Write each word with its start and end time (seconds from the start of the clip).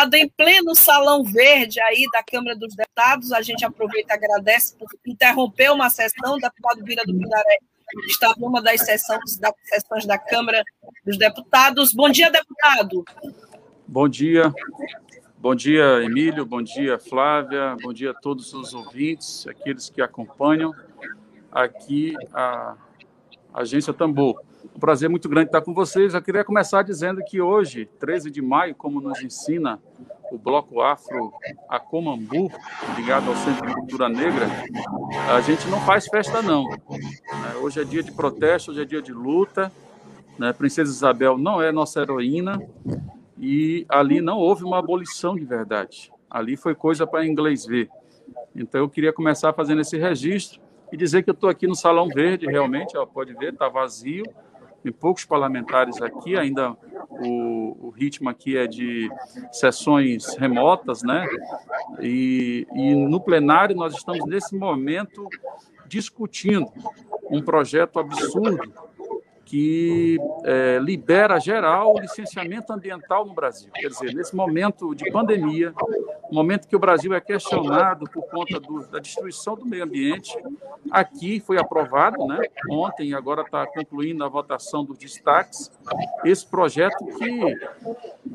Deputado 0.00 0.14
em 0.14 0.28
pleno 0.28 0.74
salão 0.74 1.22
verde 1.22 1.80
aí 1.80 2.06
da 2.12 2.22
Câmara 2.22 2.56
dos 2.56 2.74
Deputados, 2.74 3.32
a 3.32 3.42
gente 3.42 3.64
aproveita 3.64 4.14
e 4.14 4.16
agradece 4.16 4.74
por 4.76 4.88
interromper 5.06 5.70
uma 5.70 5.90
sessão. 5.90 6.36
O 6.36 6.38
deputado 6.38 6.82
Vira 6.84 7.02
do 7.04 7.12
Pindaré 7.12 7.58
está 8.06 8.32
numa 8.38 8.62
das 8.62 8.80
sessões, 8.80 9.36
das 9.36 9.52
sessões 9.64 10.06
da 10.06 10.18
Câmara 10.18 10.62
dos 11.04 11.18
Deputados. 11.18 11.92
Bom 11.92 12.08
dia, 12.08 12.30
deputado. 12.30 13.04
Bom 13.86 14.08
dia. 14.08 14.52
Bom 15.36 15.54
dia, 15.54 16.02
Emílio. 16.02 16.46
Bom 16.46 16.62
dia, 16.62 16.98
Flávia. 16.98 17.76
Bom 17.82 17.92
dia 17.92 18.12
a 18.12 18.14
todos 18.14 18.54
os 18.54 18.72
ouvintes, 18.72 19.46
aqueles 19.46 19.90
que 19.90 20.00
acompanham 20.00 20.72
aqui 21.52 22.14
a 22.32 22.74
Agência 23.52 23.92
Tambor. 23.92 24.40
Um 24.74 24.78
prazer 24.78 25.08
muito 25.08 25.28
grande 25.28 25.48
estar 25.48 25.60
com 25.60 25.72
vocês. 25.72 26.14
Eu 26.14 26.22
queria 26.22 26.44
começar 26.44 26.82
dizendo 26.82 27.22
que 27.24 27.40
hoje, 27.40 27.88
13 27.98 28.30
de 28.30 28.42
maio, 28.42 28.74
como 28.74 29.00
nos 29.00 29.22
ensina 29.22 29.80
o 30.30 30.38
Bloco 30.38 30.80
Afro 30.80 31.32
Acomambu, 31.68 32.50
ligado 32.96 33.28
ao 33.28 33.36
Centro 33.36 33.66
de 33.66 33.74
Cultura 33.74 34.08
Negra, 34.08 34.46
a 35.34 35.40
gente 35.40 35.66
não 35.68 35.80
faz 35.80 36.06
festa, 36.06 36.40
não. 36.40 36.66
É, 36.72 37.56
hoje 37.56 37.80
é 37.80 37.84
dia 37.84 38.02
de 38.02 38.12
protesto, 38.12 38.70
hoje 38.70 38.82
é 38.82 38.84
dia 38.84 39.02
de 39.02 39.12
luta. 39.12 39.72
Né? 40.38 40.52
Princesa 40.52 40.90
Isabel 40.90 41.36
não 41.36 41.60
é 41.60 41.72
nossa 41.72 42.00
heroína 42.00 42.62
e 43.38 43.84
ali 43.88 44.20
não 44.20 44.38
houve 44.38 44.64
uma 44.64 44.78
abolição 44.78 45.34
de 45.34 45.44
verdade. 45.44 46.12
Ali 46.30 46.56
foi 46.56 46.74
coisa 46.74 47.06
para 47.06 47.26
inglês 47.26 47.66
ver. 47.66 47.88
Então 48.54 48.80
eu 48.80 48.88
queria 48.88 49.12
começar 49.12 49.52
fazendo 49.52 49.80
esse 49.80 49.98
registro 49.98 50.60
e 50.92 50.96
dizer 50.96 51.22
que 51.22 51.30
eu 51.30 51.34
estou 51.34 51.48
aqui 51.48 51.66
no 51.66 51.74
Salão 51.74 52.08
Verde, 52.08 52.46
realmente, 52.46 52.96
ó, 52.96 53.06
pode 53.06 53.32
ver, 53.34 53.52
está 53.52 53.68
vazio, 53.68 54.24
tem 54.82 54.92
poucos 54.92 55.24
parlamentares 55.24 56.00
aqui, 56.00 56.36
ainda 56.36 56.76
o, 57.10 57.88
o, 57.88 57.90
ritmo 57.90 58.28
aqui 58.28 58.56
é 58.56 58.66
de 58.66 59.10
sessões 59.52 60.34
remotas, 60.36 61.02
né? 61.02 61.26
E, 62.00 62.66
e 62.74 62.94
no 62.94 63.20
plenário 63.20 63.76
nós 63.76 63.94
estamos 63.94 64.24
nesse 64.26 64.56
momento 64.56 65.28
discutindo 65.86 66.70
um 67.30 67.42
projeto 67.42 67.98
absurdo 67.98 68.72
que 69.50 70.16
é, 70.44 70.78
libera 70.78 71.40
geral 71.40 71.92
o 71.92 71.98
licenciamento 71.98 72.72
ambiental 72.72 73.26
no 73.26 73.34
Brasil. 73.34 73.68
Quer 73.74 73.88
dizer, 73.88 74.14
nesse 74.14 74.34
momento 74.34 74.94
de 74.94 75.10
pandemia, 75.10 75.74
momento 76.30 76.68
que 76.68 76.76
o 76.76 76.78
Brasil 76.78 77.12
é 77.12 77.20
questionado 77.20 78.08
por 78.08 78.22
conta 78.28 78.60
do, 78.60 78.86
da 78.86 79.00
destruição 79.00 79.56
do 79.56 79.66
meio 79.66 79.82
ambiente, 79.82 80.38
aqui 80.88 81.40
foi 81.40 81.58
aprovado, 81.58 82.24
né, 82.28 82.38
ontem 82.70 83.12
agora 83.12 83.42
está 83.42 83.66
concluindo 83.66 84.22
a 84.22 84.28
votação 84.28 84.84
dos 84.84 84.96
destaques, 84.96 85.68
esse 86.24 86.46
projeto 86.46 87.04
que 87.18 87.58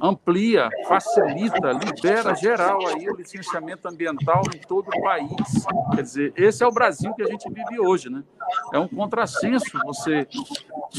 amplia, 0.02 0.70
facilita, 0.86 1.72
libera 1.72 2.36
geral 2.36 2.86
aí 2.88 3.10
o 3.10 3.16
licenciamento 3.16 3.88
ambiental 3.88 4.42
em 4.54 4.60
todo 4.60 4.90
o 4.90 5.02
país. 5.02 5.32
Quer 5.96 6.02
dizer, 6.02 6.34
esse 6.36 6.62
é 6.62 6.68
o 6.68 6.72
Brasil 6.72 7.14
que 7.14 7.24
a 7.24 7.28
gente 7.28 7.50
vive 7.50 7.80
hoje, 7.80 8.10
né? 8.10 8.22
É 8.74 8.80
um 8.80 8.88
contrassenso 8.88 9.80
você 9.86 10.28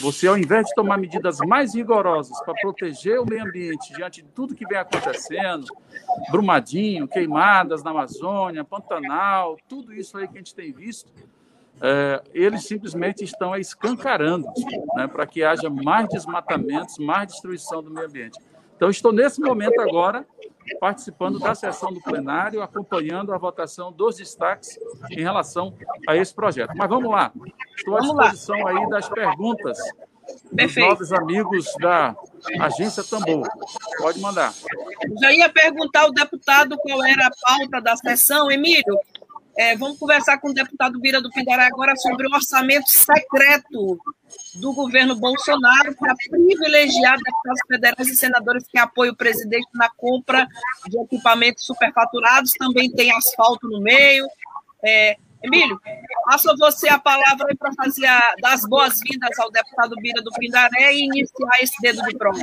você, 0.01 0.27
ao 0.27 0.37
invés 0.37 0.67
de 0.67 0.75
tomar 0.75 0.99
medidas 0.99 1.39
mais 1.39 1.75
rigorosas 1.75 2.39
para 2.45 2.55
proteger 2.55 3.21
o 3.21 3.27
meio 3.27 3.45
ambiente 3.45 3.93
diante 3.95 4.23
de 4.23 4.29
tudo 4.29 4.55
que 4.55 4.67
vem 4.67 4.79
acontecendo, 4.79 5.67
Brumadinho, 6.31 7.09
queimadas 7.09 7.83
na 7.83 7.91
Amazônia, 7.91 8.65
Pantanal, 8.65 9.57
tudo 9.69 9.93
isso 9.93 10.17
aí 10.19 10.29
que 10.29 10.35
a 10.35 10.39
gente 10.39 10.55
tem 10.55 10.73
visto, 10.73 11.11
é, 11.81 12.23
eles 12.33 12.65
simplesmente 12.65 13.25
estão 13.25 13.55
escancarando 13.57 14.47
né, 14.95 15.07
para 15.07 15.27
que 15.27 15.43
haja 15.43 15.69
mais 15.69 16.09
desmatamentos, 16.09 16.99
mais 16.99 17.29
destruição 17.29 17.83
do 17.83 17.91
meio 17.91 18.07
ambiente. 18.07 18.39
Então, 18.77 18.91
estou 18.91 19.13
nesse 19.13 19.41
momento 19.41 19.81
agora 19.81 20.27
participando 20.81 21.39
da 21.39 21.55
sessão 21.55 21.93
do 21.93 22.01
plenário, 22.01 22.63
acompanhando 22.63 23.33
a 23.33 23.39
votação 23.39 23.93
dos 23.93 24.17
destaques 24.17 24.79
em 25.11 25.21
relação 25.21 25.75
a 26.09 26.17
esse 26.17 26.35
projeto. 26.35 26.73
Mas 26.77 26.89
vamos 26.89 27.11
lá, 27.11 27.33
estou 27.77 27.97
à 27.97 28.01
disposição 28.01 28.67
aí 28.67 28.89
das 28.89 29.09
perguntas 29.09 29.79
dos 30.53 30.77
novos 30.77 31.13
amigos 31.13 31.67
da 31.81 32.17
Agência 32.61 33.03
Tambor. 33.05 33.49
Pode 33.99 34.21
mandar. 34.21 34.53
Já 35.21 35.33
ia 35.33 35.49
perguntar 35.49 36.03
ao 36.03 36.13
deputado 36.13 36.77
qual 36.79 37.05
era 37.05 37.27
a 37.27 37.31
pauta 37.31 37.81
da 37.81 37.97
sessão, 37.97 38.51
Emílio. 38.51 38.99
É, 39.57 39.75
vamos 39.75 39.99
conversar 39.99 40.39
com 40.39 40.51
o 40.51 40.55
deputado 40.55 41.01
Vira 41.01 41.21
do 41.21 41.31
Pindaré 41.31 41.65
agora 41.65 41.97
sobre 41.97 42.27
o 42.27 42.35
orçamento 42.35 42.91
secreto 42.91 43.99
do 44.57 44.73
governo 44.75 45.17
Bolsonaro 45.17 45.97
para 45.97 46.15
privilegiar 46.29 47.17
deputados 47.17 47.61
federais 47.67 48.09
e 48.09 48.17
senadores 48.17 48.67
que 48.69 48.79
apoiam 48.79 49.15
o 49.15 49.17
presidente 49.17 49.69
na 49.73 49.89
compra 49.97 50.47
de 50.89 51.01
equipamentos 51.01 51.65
superfaturados. 51.65 52.53
Também 52.53 52.91
tem 52.91 53.11
asfalto 53.13 53.67
no 53.67 53.81
meio. 53.81 54.27
É, 54.85 55.17
Emílio, 55.43 55.81
passo 56.27 56.51
a 56.51 56.57
você 56.57 56.89
a 56.89 56.99
palavra 56.99 57.55
para 57.59 57.73
fazer 57.75 58.07
a, 58.07 58.35
das 58.43 58.63
boas-vindas 58.63 59.39
ao 59.39 59.51
deputado 59.51 59.97
Vira 60.03 60.23
do 60.23 60.33
Pindaré 60.33 60.93
e 60.93 61.05
iniciar 61.05 61.63
esse 61.63 61.81
dedo 61.81 62.03
de 62.03 62.15
prova. 62.17 62.41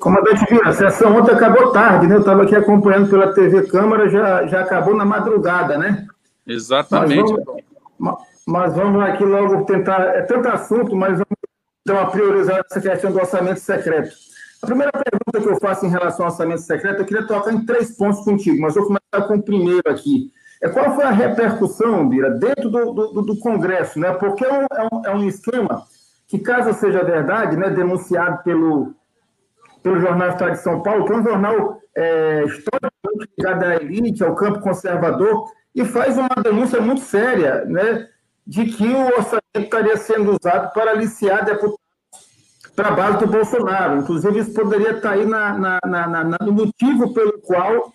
Comandante 0.00 0.44
Vira, 0.48 0.68
a 0.68 0.72
sessão 0.72 1.16
ontem 1.16 1.32
acabou 1.32 1.72
tarde, 1.72 2.06
né? 2.06 2.16
Eu 2.16 2.20
estava 2.20 2.42
aqui 2.42 2.54
acompanhando 2.54 3.08
pela 3.08 3.32
TV 3.32 3.66
Câmara, 3.66 4.08
já, 4.08 4.46
já 4.46 4.60
acabou 4.60 4.94
na 4.94 5.04
madrugada, 5.04 5.78
né? 5.78 6.06
Exatamente. 6.46 7.32
Mas 7.98 8.74
vamos, 8.74 8.74
vamos 8.74 9.02
aqui 9.02 9.24
logo 9.24 9.64
tentar. 9.64 10.00
É 10.16 10.22
tanto 10.22 10.48
assunto, 10.48 10.94
mas 10.94 11.12
vamos 11.12 11.26
dar 11.86 11.94
uma 11.94 12.10
priorizada 12.10 12.64
nessa 12.68 12.80
questão 12.80 13.10
do 13.10 13.18
orçamento 13.18 13.60
secreto. 13.60 14.14
A 14.62 14.66
primeira 14.66 14.92
pergunta 14.92 15.40
que 15.40 15.54
eu 15.54 15.60
faço 15.60 15.86
em 15.86 15.90
relação 15.90 16.26
ao 16.26 16.32
orçamento 16.32 16.62
secreto, 16.62 17.00
eu 17.00 17.06
queria 17.06 17.26
tocar 17.26 17.52
em 17.52 17.64
três 17.64 17.96
pontos 17.96 18.24
contigo, 18.24 18.60
mas 18.60 18.74
vou 18.74 18.86
começar 18.86 19.28
com 19.28 19.34
o 19.36 19.42
primeiro 19.42 19.82
aqui. 19.86 20.30
É 20.62 20.68
qual 20.68 20.94
foi 20.94 21.04
a 21.04 21.10
repercussão, 21.10 22.08
Bira, 22.08 22.30
dentro 22.30 22.70
do, 22.70 22.92
do, 22.92 23.22
do 23.22 23.38
Congresso, 23.38 23.98
né? 23.98 24.12
Porque 24.12 24.44
é 24.44 24.52
um, 24.52 24.62
é, 24.62 24.88
um, 24.92 25.06
é 25.06 25.14
um 25.14 25.28
esquema 25.28 25.84
que, 26.26 26.38
caso 26.38 26.72
seja 26.78 27.04
verdade, 27.04 27.56
né, 27.56 27.70
denunciado 27.70 28.42
pelo, 28.42 28.94
pelo 29.86 30.00
Jornal 30.00 30.30
Estado 30.30 30.50
de 30.50 30.62
São 30.62 30.82
Paulo, 30.82 31.04
que 31.04 31.12
é 31.12 31.16
um 31.16 31.22
jornal 31.22 31.80
é, 31.96 32.44
historicamente 32.44 33.30
ligado 33.38 33.62
à 33.62 33.76
elite, 33.76 34.24
ao 34.24 34.34
campo 34.34 34.58
conservador, 34.58 35.48
e 35.72 35.84
faz 35.84 36.18
uma 36.18 36.42
denúncia 36.42 36.80
muito 36.80 37.02
séria 37.02 37.64
né, 37.66 38.08
de 38.44 38.66
que 38.66 38.84
o 38.84 39.06
orçamento 39.06 39.40
estaria 39.54 39.96
sendo 39.96 40.36
usado 40.36 40.72
para 40.72 40.90
aliciar 40.90 41.44
deputados 41.44 41.78
para 42.74 42.88
a 42.88 42.90
base 42.90 43.18
do 43.18 43.28
Bolsonaro. 43.28 43.98
Inclusive, 43.98 44.40
isso 44.40 44.52
poderia 44.52 44.90
estar 44.90 45.12
aí 45.12 45.24
na, 45.24 45.56
na, 45.56 45.78
na, 45.86 46.36
no 46.40 46.52
motivo 46.52 47.14
pelo 47.14 47.40
qual 47.42 47.92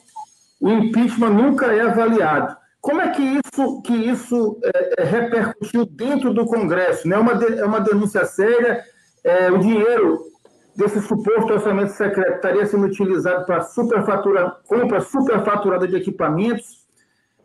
o 0.62 0.70
impeachment 0.70 1.32
nunca 1.32 1.66
é 1.76 1.82
avaliado. 1.82 2.56
Como 2.80 3.02
é 3.02 3.10
que 3.10 3.22
isso, 3.22 3.82
que 3.82 3.94
isso 3.94 4.58
é, 4.64 5.02
é 5.02 5.04
repercutiu 5.04 5.86
dentro 5.86 6.34
do 6.34 6.46
Congresso? 6.46 7.06
Né? 7.06 7.18
É, 7.18 7.20
uma 7.20 7.36
de, 7.36 7.60
é 7.60 7.66
uma 7.66 7.82
denúncia 7.82 8.24
séria, 8.24 8.82
é, 9.26 9.52
o 9.52 9.58
dinheiro 9.60 10.31
desse 10.76 11.02
suposto 11.02 11.54
orçamento 11.54 11.92
secreto 11.92 12.36
estaria 12.36 12.66
sendo 12.66 12.86
utilizado 12.86 13.46
para 13.46 13.62
superfatura, 13.62 14.52
compra 14.68 15.02
superfaturada 15.02 15.88
de 15.88 15.96
equipamentos. 15.96 16.82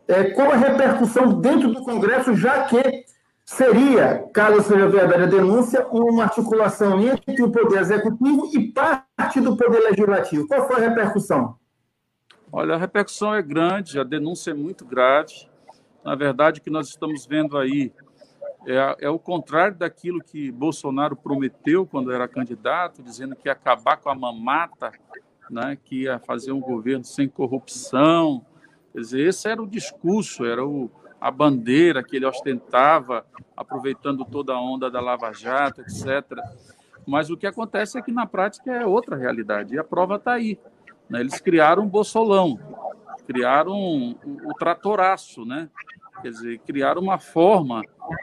É, 0.07 0.31
qual 0.31 0.51
a 0.51 0.55
repercussão 0.55 1.39
dentro 1.41 1.73
do 1.73 1.83
Congresso, 1.83 2.35
já 2.35 2.63
que 2.63 3.05
seria, 3.43 4.25
caso 4.33 4.61
seja 4.61 4.87
verdade 4.87 5.23
a 5.23 5.25
denúncia, 5.25 5.85
uma 5.87 6.23
articulação 6.23 6.99
entre 7.01 7.43
o 7.43 7.51
Poder 7.51 7.79
Executivo 7.79 8.49
e 8.53 8.71
parte 8.71 9.41
do 9.41 9.57
Poder 9.57 9.79
Legislativo? 9.79 10.47
Qual 10.47 10.67
foi 10.67 10.77
a 10.77 10.89
repercussão? 10.89 11.55
Olha, 12.51 12.75
a 12.75 12.77
repercussão 12.77 13.33
é 13.35 13.41
grande, 13.41 13.99
a 13.99 14.03
denúncia 14.03 14.51
é 14.51 14.53
muito 14.53 14.85
grave. 14.85 15.49
Na 16.03 16.15
verdade, 16.15 16.61
o 16.61 16.63
que 16.63 16.69
nós 16.69 16.87
estamos 16.87 17.25
vendo 17.25 17.57
aí 17.57 17.91
é, 18.67 19.05
é 19.05 19.09
o 19.09 19.17
contrário 19.17 19.77
daquilo 19.77 20.21
que 20.21 20.51
Bolsonaro 20.51 21.15
prometeu 21.15 21.85
quando 21.85 22.11
era 22.11 22.27
candidato, 22.27 23.01
dizendo 23.01 23.33
que 23.33 23.47
ia 23.47 23.53
acabar 23.53 23.95
com 23.95 24.09
a 24.09 24.15
mamata, 24.15 24.91
né, 25.49 25.77
que 25.81 26.03
ia 26.03 26.19
fazer 26.19 26.51
um 26.51 26.59
governo 26.59 27.05
sem 27.05 27.29
corrupção. 27.29 28.45
Quer 28.91 28.99
dizer, 28.99 29.27
esse 29.27 29.47
era 29.47 29.63
o 29.63 29.67
discurso, 29.67 30.43
era 30.43 30.65
o, 30.65 30.91
a 31.19 31.31
bandeira 31.31 32.03
que 32.03 32.17
ele 32.17 32.25
ostentava, 32.25 33.25
aproveitando 33.55 34.25
toda 34.25 34.53
a 34.53 34.61
onda 34.61 34.91
da 34.91 34.99
Lava 34.99 35.31
Jato, 35.31 35.81
etc. 35.81 36.25
Mas 37.07 37.29
o 37.29 37.37
que 37.37 37.47
acontece 37.47 37.97
é 37.97 38.01
que 38.01 38.11
na 38.11 38.25
prática 38.25 38.69
é 38.69 38.85
outra 38.85 39.15
realidade, 39.15 39.75
e 39.75 39.79
a 39.79 39.83
prova 39.83 40.17
está 40.17 40.33
aí. 40.33 40.59
Né? 41.09 41.21
Eles 41.21 41.39
criaram 41.39 41.83
um 41.83 41.87
bolsolão, 41.87 42.59
criaram 43.25 43.71
o, 43.73 44.49
o 44.49 44.53
tratoraço, 44.59 45.45
né? 45.45 45.69
Quer 46.27 46.31
dizer, 46.31 46.59
criaram 46.59 47.01
uma 47.01 47.17
forma 47.17 47.81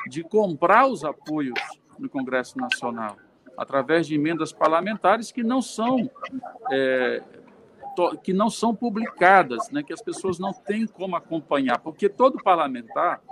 de 0.09 0.23
comprar 0.23 0.87
os 0.87 1.05
apoios 1.05 1.59
no 1.99 2.09
Congresso 2.09 2.59
Nacional, 2.59 3.17
através 3.57 4.07
de 4.07 4.15
emendas 4.15 4.53
parlamentares 4.53 5.33
que 5.33 5.43
não 5.43 5.63
são 5.63 6.11
é, 6.71 7.23
que 8.23 8.33
não 8.33 8.51
são 8.51 8.75
publicadas, 8.75 9.71
né, 9.71 9.83
que 9.83 9.93
as 9.93 10.03
pessoas 10.03 10.39
não 10.39 10.53
têm 10.53 10.85
como 10.85 11.15
acompanhar, 11.15 11.79
porque 11.79 12.09
todo 12.09 12.43
parlamentar 12.43 13.23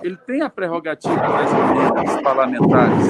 ele 0.00 0.16
tem 0.16 0.40
a 0.40 0.48
prerrogativa 0.48 1.16
das 1.16 1.52
emendas 1.52 2.22
parlamentares, 2.22 3.06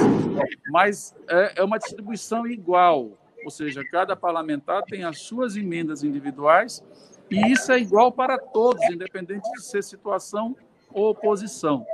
mas 0.69 1.15
é, 1.29 1.53
é 1.57 1.63
uma 1.63 1.77
distribuição 1.77 2.47
igual, 2.47 3.11
ou 3.43 3.51
seja, 3.51 3.83
cada 3.89 4.15
parlamentar 4.15 4.83
tem 4.83 5.03
as 5.03 5.19
suas 5.19 5.55
emendas 5.55 6.03
individuais 6.03 6.83
e 7.29 7.51
isso 7.51 7.71
é 7.71 7.79
igual 7.79 8.11
para 8.11 8.37
todos, 8.37 8.83
independente 8.89 9.49
de 9.51 9.63
ser 9.63 9.83
situação 9.83 10.55
oposição. 10.95 11.85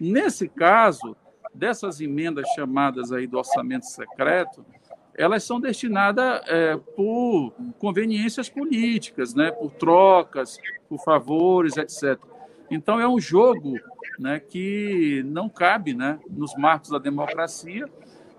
Nesse 0.00 0.48
caso, 0.48 1.16
dessas 1.54 2.00
emendas 2.00 2.48
chamadas 2.54 3.12
aí 3.12 3.26
do 3.26 3.38
orçamento 3.38 3.86
secreto, 3.86 4.64
elas 5.14 5.42
são 5.42 5.60
destinadas 5.60 6.42
é, 6.46 6.76
por 6.76 7.52
conveniências 7.78 8.48
políticas, 8.48 9.34
né, 9.34 9.50
por 9.50 9.72
trocas, 9.72 10.58
por 10.88 11.02
favores, 11.02 11.76
etc. 11.76 12.18
Então, 12.70 13.00
é 13.00 13.08
um 13.08 13.18
jogo 13.18 13.74
né, 14.18 14.38
que 14.38 15.22
não 15.26 15.48
cabe 15.48 15.92
né, 15.92 16.20
nos 16.30 16.54
marcos 16.54 16.90
da 16.90 16.98
democracia, 16.98 17.88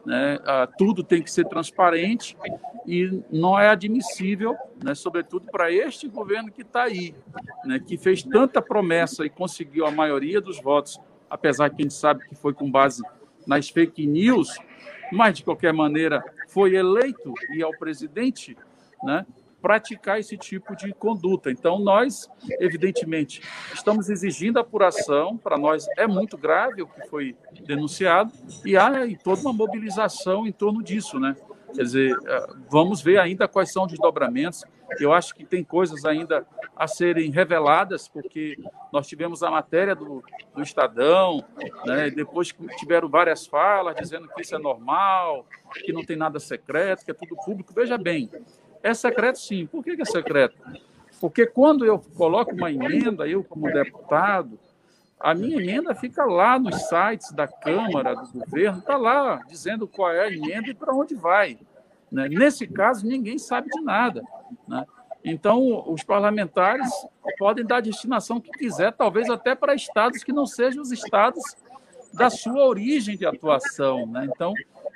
né, 0.05 0.39
tudo 0.77 1.03
tem 1.03 1.21
que 1.21 1.31
ser 1.31 1.47
transparente 1.47 2.37
e 2.85 3.21
não 3.31 3.59
é 3.59 3.69
admissível, 3.69 4.55
né, 4.83 4.95
sobretudo 4.95 5.47
para 5.51 5.71
este 5.71 6.07
governo 6.07 6.51
que 6.51 6.61
está 6.61 6.83
aí, 6.83 7.13
né, 7.65 7.79
que 7.79 7.97
fez 7.97 8.23
tanta 8.23 8.61
promessa 8.61 9.25
e 9.25 9.29
conseguiu 9.29 9.85
a 9.85 9.91
maioria 9.91 10.41
dos 10.41 10.59
votos, 10.61 10.99
apesar 11.29 11.69
que 11.69 11.81
a 11.81 11.83
gente 11.83 11.93
sabe 11.93 12.27
que 12.27 12.35
foi 12.35 12.53
com 12.53 12.69
base 12.69 13.03
nas 13.45 13.69
fake 13.69 14.05
news, 14.05 14.57
mas 15.11 15.37
de 15.37 15.43
qualquer 15.43 15.73
maneira 15.73 16.23
foi 16.47 16.75
eleito 16.75 17.33
e 17.51 17.61
é 17.61 17.67
o 17.67 17.77
presidente, 17.77 18.57
né, 19.03 19.25
praticar 19.61 20.19
esse 20.19 20.37
tipo 20.37 20.75
de 20.75 20.93
conduta. 20.93 21.51
Então, 21.51 21.79
nós, 21.79 22.29
evidentemente, 22.59 23.41
estamos 23.73 24.09
exigindo 24.09 24.59
apuração, 24.59 25.37
para 25.37 25.57
nós 25.57 25.87
é 25.97 26.07
muito 26.07 26.37
grave 26.37 26.81
o 26.81 26.87
que 26.87 27.07
foi 27.07 27.35
denunciado, 27.65 28.31
e 28.65 28.77
há 28.77 28.91
toda 29.23 29.41
uma 29.41 29.53
mobilização 29.53 30.47
em 30.47 30.51
torno 30.51 30.83
disso, 30.83 31.19
né? 31.19 31.35
Quer 31.73 31.83
dizer, 31.83 32.17
é, 32.25 32.47
vamos 32.69 33.01
ver 33.01 33.19
ainda 33.19 33.47
quais 33.47 33.71
são 33.71 33.83
os 33.83 33.89
desdobramentos. 33.91 34.63
Eu 34.99 35.13
acho 35.13 35.35
que 35.35 35.45
tem 35.45 35.63
coisas 35.63 36.03
ainda 36.03 36.45
a 36.75 36.87
serem 36.87 37.29
reveladas, 37.29 38.07
porque 38.07 38.57
nós 38.91 39.07
tivemos 39.07 39.43
a 39.43 39.51
matéria 39.51 39.95
do, 39.95 40.23
do 40.55 40.63
Estadão, 40.63 41.43
né? 41.85 42.09
depois 42.09 42.53
tiveram 42.77 43.07
várias 43.07 43.45
falas 43.45 43.95
dizendo 43.95 44.27
que 44.29 44.41
isso 44.41 44.55
é 44.55 44.57
normal, 44.57 45.45
que 45.85 45.93
não 45.93 46.03
tem 46.03 46.15
nada 46.15 46.39
secreto, 46.39 47.05
que 47.05 47.11
é 47.11 47.13
tudo 47.13 47.35
público. 47.45 47.71
Veja 47.73 47.97
bem, 47.97 48.29
é 48.81 48.93
secreto 48.93 49.39
sim. 49.39 49.65
Por 49.65 49.83
que 49.83 50.01
é 50.01 50.05
secreto? 50.05 50.55
Porque 51.19 51.45
quando 51.45 51.85
eu 51.85 51.99
coloco 52.15 52.53
uma 52.53 52.71
emenda, 52.71 53.27
eu 53.27 53.43
como 53.43 53.71
deputado, 53.71 54.57
a 55.19 55.33
minha 55.33 55.61
emenda 55.61 55.93
fica 55.93 56.23
lá 56.23 56.57
nos 56.57 56.75
sites 56.87 57.31
da 57.33 57.45
Câmara, 57.47 58.15
do 58.15 58.39
governo, 58.39 58.79
está 58.79 58.95
lá 58.95 59.41
dizendo 59.47 59.85
qual 59.87 60.11
é 60.11 60.21
a 60.21 60.31
emenda 60.31 60.69
e 60.69 60.73
para 60.73 60.95
onde 60.95 61.13
vai. 61.13 61.57
Né? 62.09 62.29
Nesse 62.29 62.65
caso, 62.65 63.05
ninguém 63.05 63.37
sabe 63.37 63.69
de 63.69 63.81
nada. 63.81 64.23
Né? 64.65 64.85
Então, 65.23 65.83
os 65.91 66.03
parlamentares 66.03 66.89
podem 67.37 67.65
dar 67.65 67.77
a 67.77 67.81
destinação 67.81 68.39
que 68.39 68.51
quiser, 68.51 68.93
talvez 68.93 69.29
até 69.29 69.53
para 69.53 69.75
estados 69.75 70.23
que 70.23 70.31
não 70.31 70.45
sejam 70.45 70.81
os 70.81 70.91
estados 70.91 71.43
da 72.13 72.29
sua 72.29 72.65
origem 72.65 73.17
de 73.17 73.25
atuação. 73.25 74.05
Né? 74.05 74.27
Então, 74.33 74.53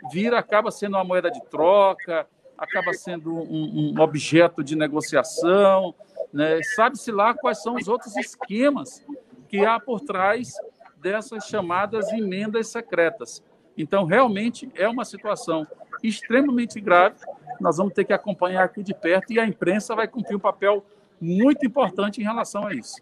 vira, 0.10 0.40
acaba 0.40 0.72
sendo 0.72 0.96
uma 0.96 1.04
moeda 1.04 1.30
de 1.30 1.42
troca, 1.48 2.26
acaba 2.58 2.94
sendo 2.94 3.34
um, 3.34 3.94
um 3.96 4.02
objeto 4.02 4.64
de 4.64 4.76
negociação, 4.76 5.94
né? 6.32 6.62
sabe-se 6.76 7.12
lá 7.12 7.34
quais 7.34 7.62
são 7.62 7.76
os 7.76 7.88
outros 7.88 8.16
esquemas 8.18 9.06
que 9.48 9.66
há 9.66 9.80
por 9.80 10.00
trás 10.02 10.54
dessas 10.98 11.46
chamadas 11.46 12.12
emendas 12.12 12.70
secretas. 12.70 13.44
Então, 13.78 14.06
realmente 14.06 14.72
é 14.76 14.88
uma 14.88 15.04
situação 15.04 15.68
extremamente 16.02 16.80
grave. 16.80 17.18
Nós 17.60 17.78
vamos 17.78 17.94
ter 17.94 18.06
que 18.06 18.14
acompanhar 18.14 18.64
aqui 18.64 18.84
de 18.84 18.94
perto 18.94 19.34
e 19.34 19.40
a 19.40 19.46
imprensa 19.46 19.96
vai 19.96 20.08
cumprir 20.08 20.36
um 20.36 20.40
papel 20.40 20.86
muito 21.20 21.66
importante 21.66 22.22
em 22.22 22.24
relação 22.24 22.66
a 22.66 22.74
isso. 22.74 23.02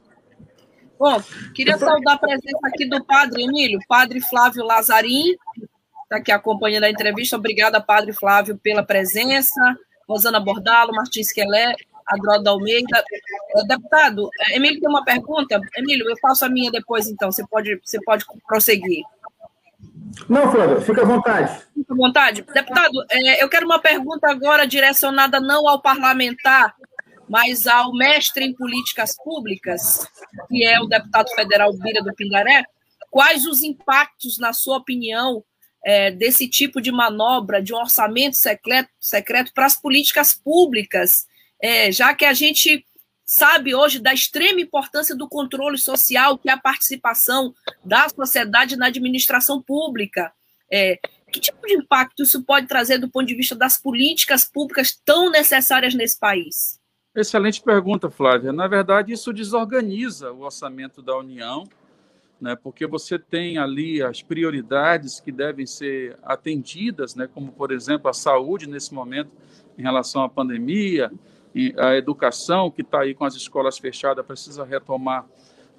Bom, 0.98 1.20
queria 1.56 1.78
saudar 1.78 2.14
a 2.14 2.18
presença 2.18 2.60
aqui 2.64 2.86
do 2.86 3.04
padre 3.04 3.44
Emílio, 3.44 3.80
padre 3.88 4.22
Flávio 4.22 4.64
Lazarim, 4.64 5.36
está 6.12 6.18
aqui 6.18 6.32
acompanhando 6.32 6.84
a 6.84 6.90
entrevista. 6.90 7.38
Obrigada, 7.38 7.80
padre 7.80 8.12
Flávio, 8.12 8.58
pela 8.58 8.84
presença. 8.84 9.62
Rosana 10.08 10.42
Bordalo, 10.42 10.92
Martins 10.92 11.32
Quelé, 11.32 11.74
Adroda 12.06 12.50
Almeida. 12.50 13.04
É, 13.56 13.64
deputado, 13.66 14.30
é, 14.42 14.58
Emílio 14.58 14.82
tem 14.82 14.90
uma 14.90 15.06
pergunta. 15.06 15.60
Emílio, 15.78 16.10
eu 16.10 16.18
faço 16.22 16.44
a 16.44 16.50
minha 16.50 16.70
depois, 16.70 17.08
então. 17.08 17.32
Você 17.32 17.48
pode, 17.48 17.80
você 17.82 18.02
pode 18.04 18.26
prosseguir. 18.46 19.06
Não, 20.28 20.52
Flávia, 20.52 20.82
fica 20.82 21.02
à 21.02 21.06
vontade. 21.06 21.62
Fica 21.74 21.94
à 21.94 21.96
vontade. 21.96 22.42
Deputado, 22.42 23.06
é, 23.10 23.42
eu 23.42 23.48
quero 23.48 23.66
uma 23.66 23.80
pergunta 23.80 24.30
agora 24.30 24.68
direcionada 24.68 25.40
não 25.40 25.66
ao 25.66 25.82
parlamentar, 25.82 26.76
mas 27.30 27.66
ao 27.68 27.94
mestre 27.94 28.44
em 28.44 28.54
políticas 28.54 29.16
públicas, 29.24 30.06
que 30.50 30.66
é 30.66 30.78
o 30.82 30.88
deputado 30.88 31.30
federal 31.30 31.72
Bira 31.72 32.04
do 32.04 32.14
Pindaré. 32.14 32.66
Quais 33.10 33.46
os 33.46 33.62
impactos, 33.62 34.38
na 34.38 34.54
sua 34.54 34.78
opinião, 34.78 35.44
é, 35.84 36.12
desse 36.12 36.48
tipo 36.48 36.82
de 36.82 36.92
manobra, 36.92 37.62
de 37.62 37.74
um 37.74 37.78
orçamento 37.78 38.38
secreto, 38.38 38.90
secreto 39.00 39.52
para 39.54 39.66
as 39.66 39.76
políticas 39.76 40.34
públicas 40.34 41.26
é, 41.62 41.92
já 41.92 42.14
que 42.16 42.26
a 42.26 42.34
gente 42.34 42.84
sabe 43.24 43.76
hoje 43.76 44.00
da 44.00 44.14
extrema 44.14 44.60
importância 44.60 45.16
do 45.16 45.30
controle 45.30 45.78
social, 45.78 46.38
que 46.38 46.50
é 46.50 46.54
a 46.54 46.60
participação 46.60 47.54
da 47.86 48.10
sociedade 48.10 48.76
na 48.76 48.88
administração 48.88 49.62
pública. 49.62 50.34
É, 50.74 51.00
que 51.32 51.40
tipo 51.40 51.66
de 51.66 51.76
impacto 51.76 52.24
isso 52.24 52.44
pode 52.44 52.68
trazer 52.68 52.98
do 52.98 53.10
ponto 53.10 53.28
de 53.28 53.36
vista 53.36 53.56
das 53.56 53.78
políticas 53.78 54.44
públicas 54.44 55.00
tão 55.06 55.30
necessárias 55.30 55.94
nesse 55.94 56.20
país? 56.20 56.80
Excelente 57.16 57.62
pergunta, 57.62 58.10
Flávia. 58.10 58.52
Na 58.52 58.68
verdade, 58.68 59.14
isso 59.14 59.32
desorganiza 59.32 60.32
o 60.32 60.42
orçamento 60.42 61.02
da 61.02 61.16
União, 61.16 61.66
né, 62.42 62.56
porque 62.56 62.88
você 62.88 63.20
tem 63.20 63.60
ali 63.60 64.02
as 64.02 64.24
prioridades 64.24 65.20
que 65.20 65.32
devem 65.32 65.68
ser 65.68 66.18
atendidas, 66.24 67.14
né, 67.16 67.30
como, 67.32 67.52
por 67.52 67.72
exemplo, 67.72 68.10
a 68.10 68.14
saúde 68.14 68.68
nesse 68.68 68.94
momento 68.94 69.30
em 69.78 69.84
relação 69.84 70.24
à 70.24 70.30
pandemia, 70.30 71.12
a 71.78 71.96
educação, 71.96 72.72
que 72.72 72.82
está 72.82 73.02
aí 73.02 73.14
com 73.14 73.26
as 73.26 73.36
escolas 73.36 73.78
fechadas, 73.78 74.26
precisa 74.26 74.64
retomar 74.64 75.26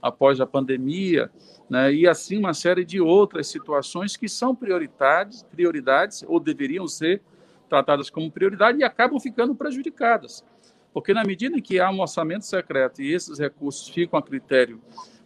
após 0.01 0.41
a 0.41 0.47
pandemia, 0.47 1.31
né? 1.71 1.93
e 1.95 2.07
assim 2.09 2.37
uma 2.37 2.53
série 2.53 2.85
de 2.85 3.01
outras 3.01 3.47
situações 3.47 4.17
que 4.17 4.29
são 4.29 4.55
prioridades, 4.55 5.43
prioridades 5.45 6.25
ou 6.27 6.41
deveriam 6.41 6.87
ser 6.89 7.23
tratadas 7.69 8.11
como 8.11 8.31
prioridade 8.31 8.79
e 8.79 8.85
acabam 8.85 9.19
ficando 9.19 9.55
prejudicadas. 9.55 10.45
Porque 10.93 11.15
na 11.15 11.25
medida 11.25 11.57
em 11.57 11.63
que 11.63 11.81
há 11.81 11.89
um 11.89 12.01
orçamento 12.01 12.45
secreto 12.45 13.01
e 13.01 13.15
esses 13.15 13.39
recursos 13.39 13.89
ficam 13.89 14.19
a 14.19 14.23
critério 14.23 14.81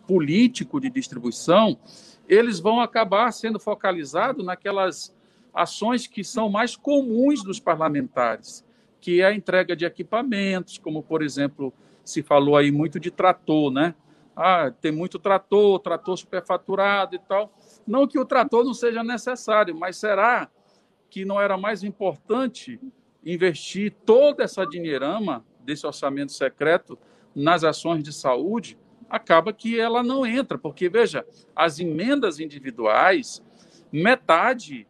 político 0.07 0.81
de 0.81 0.91
distribuição, 0.91 1.79
eles 2.29 2.59
vão 2.59 2.81
acabar 2.81 3.31
sendo 3.33 3.59
focalizados 3.59 4.45
naquelas 4.45 5.15
ações 5.53 6.07
que 6.07 6.23
são 6.23 6.49
mais 6.49 6.77
comuns 6.77 7.43
dos 7.43 7.59
parlamentares, 7.59 8.65
que 9.01 9.21
é 9.21 9.27
a 9.27 9.35
entrega 9.35 9.75
de 9.75 9.85
equipamentos, 9.85 10.79
como, 10.79 11.03
por 11.03 11.23
exemplo, 11.23 11.73
se 12.05 12.23
falou 12.23 12.57
aí 12.57 12.71
muito 12.71 13.01
de 13.01 13.11
trator, 13.11 13.71
né? 13.71 13.95
Ah, 14.35 14.71
tem 14.71 14.93
muito 14.93 15.19
trator, 15.19 15.79
trator 15.81 16.17
superfaturado 16.17 17.17
e 17.17 17.19
tal. 17.19 17.53
Não 17.87 18.07
que 18.07 18.19
o 18.19 18.25
trator 18.25 18.65
não 18.65 18.75
seja 18.75 19.03
necessário, 19.03 19.75
mas 19.75 19.97
será 19.97 20.51
que 21.09 21.25
não 21.25 21.41
era 21.41 21.57
mais 21.57 21.83
importante 21.83 22.79
investir 23.25 23.95
toda 24.05 24.45
essa 24.45 24.67
dinheirama 24.67 25.45
desse 25.61 25.87
orçamento 25.87 26.33
secreto 26.33 26.99
nas 27.35 27.65
ações 27.65 28.03
de 28.03 28.13
saúde? 28.13 28.79
Acaba 29.09 29.53
que 29.53 29.79
ela 29.79 30.03
não 30.03 30.27
entra, 30.27 30.59
porque, 30.59 30.89
veja, 30.89 31.25
as 31.55 31.79
emendas 31.79 32.41
individuais, 32.41 33.43
metade 33.93 34.87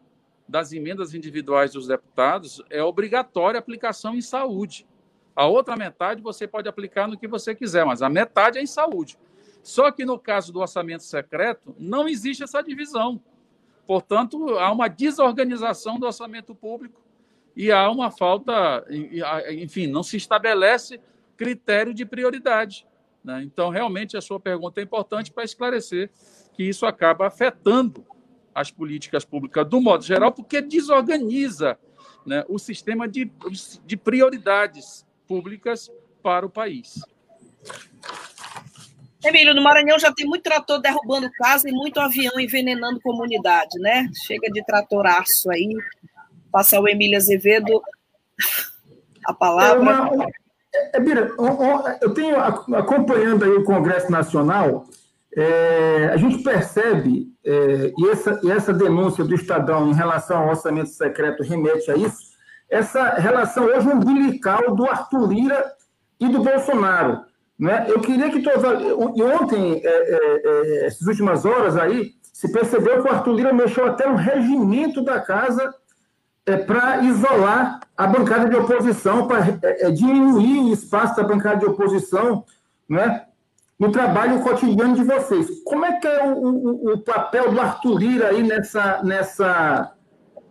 das 0.47 0.71
emendas 0.71 1.13
individuais 1.13 1.73
dos 1.73 1.87
deputados 1.87 2.61
é 2.69 2.81
obrigatória 2.81 3.59
aplicação 3.59 4.15
em 4.15 4.21
saúde. 4.21 4.87
A 5.35 5.45
outra 5.45 5.75
metade 5.75 6.21
você 6.21 6.47
pode 6.47 6.67
aplicar 6.67 7.07
no 7.07 7.17
que 7.17 7.27
você 7.27 7.53
quiser, 7.53 7.85
mas 7.85 8.01
a 8.01 8.09
metade 8.09 8.57
é 8.57 8.61
em 8.61 8.67
saúde. 8.67 9.17
Só 9.61 9.91
que 9.91 10.05
no 10.05 10.17
caso 10.17 10.51
do 10.51 10.59
orçamento 10.59 11.03
secreto, 11.03 11.75
não 11.77 12.07
existe 12.07 12.43
essa 12.43 12.61
divisão. 12.61 13.21
Portanto, 13.85 14.57
há 14.57 14.71
uma 14.71 14.87
desorganização 14.87 15.99
do 15.99 16.05
orçamento 16.05 16.55
público 16.55 17.01
e 17.55 17.71
há 17.71 17.89
uma 17.89 18.09
falta, 18.09 18.85
enfim, 19.49 19.87
não 19.87 20.03
se 20.03 20.17
estabelece 20.17 20.99
critério 21.35 21.93
de 21.93 22.05
prioridade. 22.05 22.87
Né? 23.23 23.43
Então, 23.43 23.69
realmente, 23.69 24.15
a 24.17 24.21
sua 24.21 24.39
pergunta 24.39 24.79
é 24.79 24.83
importante 24.83 25.31
para 25.31 25.43
esclarecer 25.43 26.09
que 26.53 26.63
isso 26.63 26.85
acaba 26.85 27.27
afetando 27.27 28.05
as 28.53 28.71
políticas 28.71 29.23
públicas 29.23 29.67
do 29.67 29.79
modo 29.79 30.03
geral, 30.03 30.31
porque 30.31 30.61
desorganiza 30.61 31.77
né, 32.25 32.43
o 32.49 32.57
sistema 32.57 33.07
de, 33.07 33.31
de 33.85 33.95
prioridades 33.95 35.05
públicas 35.27 35.91
para 36.23 36.45
o 36.45 36.49
país. 36.49 36.99
Emílio, 39.23 39.53
no 39.53 39.61
Maranhão 39.61 39.99
já 39.99 40.11
tem 40.13 40.25
muito 40.25 40.43
trator 40.43 40.79
derrubando 40.79 41.29
casa 41.31 41.69
e 41.69 41.71
muito 41.71 41.99
avião 41.99 42.39
envenenando 42.39 42.99
comunidade, 43.01 43.79
né? 43.79 44.09
Chega 44.25 44.49
de 44.51 44.63
tratoraço 44.63 45.51
aí. 45.51 45.75
Passa 46.51 46.79
o 46.79 46.87
Emílio 46.87 47.17
Azevedo 47.17 47.81
a 49.25 49.33
palavra. 49.33 49.77
É 49.77 49.81
uma, 49.81 50.27
é, 50.93 50.99
Bira, 50.99 51.31
eu 52.01 52.13
tenho 52.13 52.37
acompanhando 52.39 53.43
aí 53.43 53.51
o 53.51 53.63
Congresso 53.63 54.11
Nacional, 54.11 54.85
é, 55.35 56.09
a 56.11 56.17
gente 56.17 56.43
percebe, 56.43 57.27
é, 57.45 57.93
e, 57.97 58.09
essa, 58.09 58.39
e 58.43 58.51
essa 58.51 58.73
denúncia 58.73 59.23
do 59.23 59.35
Estadão 59.35 59.89
em 59.89 59.93
relação 59.93 60.43
ao 60.43 60.49
orçamento 60.49 60.89
secreto 60.89 61.43
remete 61.43 61.91
a 61.91 61.95
isso, 61.95 62.27
essa 62.69 63.15
relação 63.15 63.65
hoje 63.65 63.87
umbilical 63.87 64.75
do 64.75 64.85
Arthur 64.85 65.31
Lira 65.31 65.63
e 66.19 66.27
do 66.27 66.43
Bolsonaro. 66.43 67.21
Né? 67.57 67.85
Eu 67.87 67.99
queria 68.01 68.29
que 68.29 68.41
todos. 68.41 68.63
E 69.15 69.23
ontem, 69.23 69.81
é, 69.83 69.87
é, 69.87 70.41
é, 70.43 70.85
essas 70.87 71.07
últimas 71.07 71.45
horas 71.45 71.75
aí, 71.75 72.11
se 72.33 72.51
percebeu 72.51 73.01
que 73.01 73.09
o 73.09 73.11
Arthur 73.11 73.33
Lira 73.33 73.53
mexeu 73.53 73.85
até 73.85 74.07
no 74.07 74.15
regimento 74.15 75.03
da 75.03 75.19
casa 75.19 75.73
é, 76.45 76.57
para 76.57 77.03
isolar 77.03 77.79
a 77.97 78.05
bancada 78.05 78.47
de 78.47 78.55
oposição, 78.55 79.27
para 79.27 79.47
é, 79.47 79.87
é, 79.87 79.91
diminuir 79.91 80.59
o 80.59 80.73
espaço 80.73 81.15
da 81.15 81.23
bancada 81.23 81.57
de 81.57 81.65
oposição 81.65 82.45
né, 82.87 83.25
no 83.79 83.91
trabalho 83.91 84.39
cotidiano 84.41 84.95
de 84.95 85.03
vocês. 85.03 85.63
Como 85.63 85.83
é 85.83 85.99
que 85.99 86.07
é 86.07 86.23
o, 86.23 86.37
o, 86.37 86.93
o 86.93 86.97
papel 86.99 87.51
do 87.51 87.59
Arthur 87.59 87.97
Lira 87.97 88.29
aí 88.29 88.43
nessa, 88.43 89.01
nessa, 89.03 89.91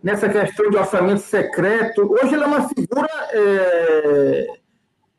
nessa 0.03 0.27
questão 0.27 0.69
de 0.69 0.75
orçamento 0.75 1.21
secreto? 1.21 2.11
Hoje 2.11 2.33
ele 2.33 2.43
é 2.43 2.47
uma 2.47 2.67
figura 2.67 3.09
é, 3.31 4.47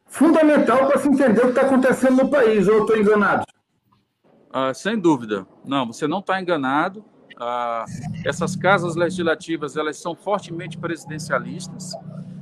fundamental 0.07 0.87
para 0.87 0.99
se 0.99 1.09
entender 1.09 1.41
o 1.41 1.45
que 1.45 1.49
está 1.49 1.63
acontecendo 1.63 2.25
no 2.25 2.31
país, 2.31 2.69
ou 2.69 2.75
eu 2.75 2.81
estou 2.83 2.97
enganado? 2.99 3.47
Ah, 4.53 4.75
sem 4.75 4.99
dúvida. 4.99 5.47
Não, 5.65 5.87
você 5.87 6.07
não 6.07 6.19
está 6.19 6.41
enganado. 6.41 7.05
Ah, 7.41 7.85
essas 8.25 8.57
casas 8.57 8.97
legislativas 8.97 9.77
elas 9.77 9.97
são 9.97 10.15
fortemente 10.15 10.77
presidencialistas. 10.77 11.93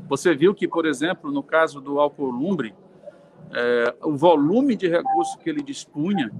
Você 0.08 0.34
viu 0.34 0.54
que, 0.54 0.66
por 0.66 0.86
exemplo, 0.86 1.30
no 1.30 1.42
caso 1.42 1.80
do 1.80 2.00
Alcolumbre, 2.00 2.74
é, 3.52 3.94
o 4.02 4.16
volume 4.16 4.74
de 4.74 4.88
recursos 4.88 5.36
que 5.36 5.50
ele 5.50 5.62
dispunha 5.62 6.30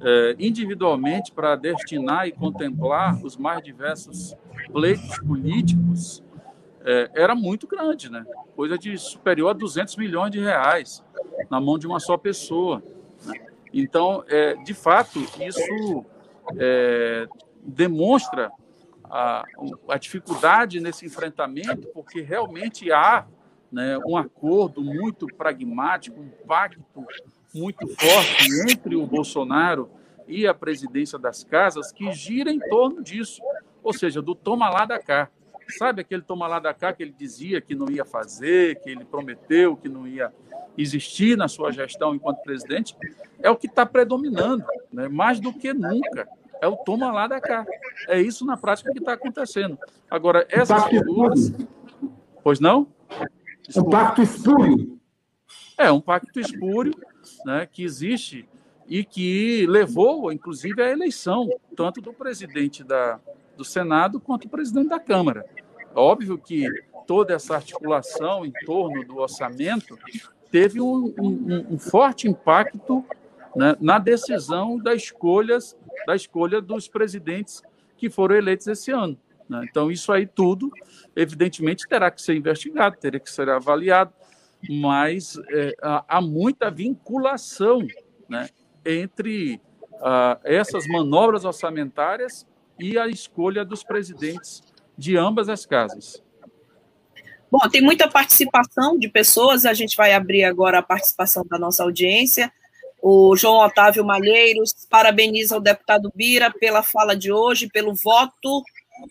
é, 0.00 0.36
individualmente 0.38 1.30
para 1.30 1.56
destinar 1.56 2.26
e 2.26 2.32
contemplar 2.32 3.22
os 3.22 3.36
mais 3.36 3.62
diversos 3.62 4.34
pleitos 4.72 5.18
políticos 5.20 6.22
é, 6.82 7.10
era 7.14 7.34
muito 7.34 7.66
grande, 7.66 8.10
né? 8.10 8.24
Coisa 8.56 8.78
de 8.78 8.96
superior 8.96 9.50
a 9.50 9.52
200 9.52 9.96
milhões 9.96 10.30
de 10.30 10.40
reais 10.40 11.04
na 11.50 11.60
mão 11.60 11.78
de 11.78 11.86
uma 11.86 12.00
só 12.00 12.16
pessoa. 12.16 12.82
Né? 13.26 13.34
Então, 13.72 14.24
é, 14.28 14.54
de 14.54 14.72
fato, 14.72 15.20
isso 15.46 16.04
é, 16.58 17.28
demonstra 17.62 18.50
a, 19.04 19.44
a, 19.88 19.98
dificuldade 19.98 20.80
nesse 20.80 21.04
enfrentamento, 21.04 21.88
porque 21.88 22.20
realmente 22.20 22.92
há 22.92 23.26
né, 23.70 23.98
um 24.06 24.16
acordo 24.16 24.82
muito 24.82 25.26
pragmático, 25.26 26.20
um 26.20 26.30
pacto 26.46 26.80
muito 27.54 27.86
forte 27.88 28.70
entre 28.70 28.96
o 28.96 29.06
Bolsonaro 29.06 29.90
e 30.26 30.46
a 30.46 30.54
presidência 30.54 31.18
das 31.18 31.42
casas 31.42 31.90
que 31.92 32.10
gira 32.12 32.50
em 32.50 32.60
torno 32.60 33.02
disso, 33.02 33.42
ou 33.82 33.92
seja, 33.92 34.22
do 34.22 34.34
toma 34.34 34.70
lá 34.70 34.84
da 34.84 34.98
cá. 34.98 35.28
Sabe 35.78 36.00
aquele 36.00 36.22
toma 36.22 36.46
lá 36.46 36.58
da 36.58 36.74
cá 36.74 36.92
que 36.92 37.02
ele 37.02 37.14
dizia 37.16 37.60
que 37.60 37.74
não 37.74 37.88
ia 37.90 38.04
fazer, 38.04 38.80
que 38.80 38.90
ele 38.90 39.04
prometeu 39.04 39.76
que 39.76 39.88
não 39.88 40.06
ia 40.06 40.32
existir 40.76 41.36
na 41.36 41.48
sua 41.48 41.72
gestão 41.72 42.14
enquanto 42.14 42.42
presidente? 42.42 42.96
É 43.40 43.50
o 43.50 43.56
que 43.56 43.66
está 43.66 43.86
predominando, 43.86 44.64
né? 44.92 45.08
mais 45.08 45.40
do 45.40 45.52
que 45.52 45.72
nunca. 45.72 46.28
É 46.60 46.68
o 46.68 46.76
toma 46.76 47.10
lá 47.10 47.26
da 47.26 47.40
cá. 47.40 47.66
É 48.08 48.20
isso 48.20 48.44
na 48.44 48.56
prática 48.56 48.92
que 48.92 48.98
está 48.98 49.14
acontecendo. 49.14 49.78
Agora, 50.10 50.46
essas 50.50 50.84
figuras. 50.84 51.52
Pois 52.42 52.60
não? 52.60 52.86
Um 53.76 53.84
pacto 53.88 54.22
espúrio. 54.22 54.98
É, 55.78 55.90
um 55.90 56.00
pacto 56.00 56.38
espúrio 56.38 56.94
né, 57.44 57.66
que 57.70 57.82
existe 57.82 58.46
e 58.86 59.04
que 59.04 59.66
levou, 59.66 60.32
inclusive, 60.32 60.82
à 60.82 60.90
eleição, 60.90 61.48
tanto 61.76 62.00
do 62.00 62.12
presidente 62.12 62.82
da, 62.82 63.20
do 63.56 63.64
Senado 63.64 64.20
quanto 64.20 64.46
o 64.46 64.50
presidente 64.50 64.88
da 64.88 64.98
Câmara. 64.98 65.46
Óbvio 65.94 66.36
que 66.36 66.66
toda 67.06 67.34
essa 67.34 67.54
articulação 67.54 68.44
em 68.44 68.52
torno 68.66 69.04
do 69.04 69.18
orçamento 69.18 69.98
teve 70.50 70.80
um, 70.80 71.14
um, 71.18 71.66
um 71.74 71.78
forte 71.78 72.28
impacto 72.28 73.04
né, 73.54 73.76
na 73.80 73.98
decisão 73.98 74.78
das 74.78 75.02
escolhas, 75.02 75.76
da 76.06 76.14
escolha 76.14 76.60
dos 76.60 76.88
presidentes 76.88 77.62
que 77.96 78.08
foram 78.08 78.36
eleitos 78.36 78.66
esse 78.66 78.90
ano. 78.90 79.18
Né? 79.48 79.66
Então, 79.68 79.90
isso 79.90 80.12
aí 80.12 80.26
tudo, 80.26 80.70
evidentemente, 81.14 81.86
terá 81.88 82.10
que 82.10 82.22
ser 82.22 82.36
investigado, 82.36 82.96
terá 82.96 83.18
que 83.18 83.30
ser 83.30 83.48
avaliado, 83.48 84.12
mas 84.68 85.38
é, 85.50 85.74
há 85.82 86.20
muita 86.20 86.70
vinculação 86.70 87.86
né, 88.28 88.48
entre 88.84 89.60
uh, 89.94 90.38
essas 90.44 90.86
manobras 90.86 91.44
orçamentárias 91.44 92.46
e 92.78 92.98
a 92.98 93.08
escolha 93.08 93.64
dos 93.64 93.82
presidentes 93.82 94.62
de 94.96 95.16
ambas 95.16 95.48
as 95.48 95.66
casas. 95.66 96.22
Bom, 97.50 97.58
tem 97.68 97.82
muita 97.82 98.08
participação 98.08 98.98
de 98.98 99.08
pessoas, 99.08 99.66
a 99.66 99.74
gente 99.74 99.96
vai 99.96 100.12
abrir 100.12 100.44
agora 100.44 100.78
a 100.78 100.82
participação 100.82 101.44
da 101.44 101.58
nossa 101.58 101.82
audiência. 101.82 102.52
O 103.02 103.34
João 103.36 103.64
Otávio 103.64 104.04
Malheiros 104.04 104.74
parabeniza 104.88 105.56
o 105.56 105.60
deputado 105.60 106.12
Bira 106.14 106.52
pela 106.52 106.82
fala 106.82 107.16
de 107.16 107.32
hoje, 107.32 107.68
pelo 107.68 107.94
voto 107.94 108.62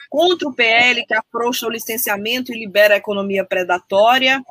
contra 0.09 0.47
o 0.47 0.53
PL 0.53 1.05
que 1.05 1.13
afrouxa 1.13 1.65
o 1.65 1.71
licenciamento 1.71 2.53
e 2.53 2.59
libera 2.59 2.93
a 2.93 2.97
economia 2.97 3.43
predatória. 3.43 4.41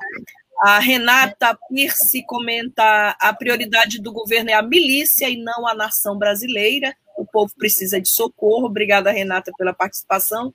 A 0.61 0.80
Renata 0.80 1.57
Pirce 1.68 2.25
comenta 2.26 3.16
a 3.21 3.33
prioridade 3.33 4.02
do 4.02 4.12
governo 4.12 4.50
é 4.50 4.54
a 4.54 4.62
milícia 4.62 5.28
e 5.28 5.37
não 5.37 5.68
a 5.68 5.75
nação 5.75 6.18
brasileira 6.18 6.92
o 7.18 7.26
povo 7.26 7.52
precisa 7.59 8.00
de 8.00 8.09
socorro. 8.09 8.66
Obrigada, 8.66 9.11
Renata, 9.11 9.50
pela 9.59 9.75
participação. 9.75 10.54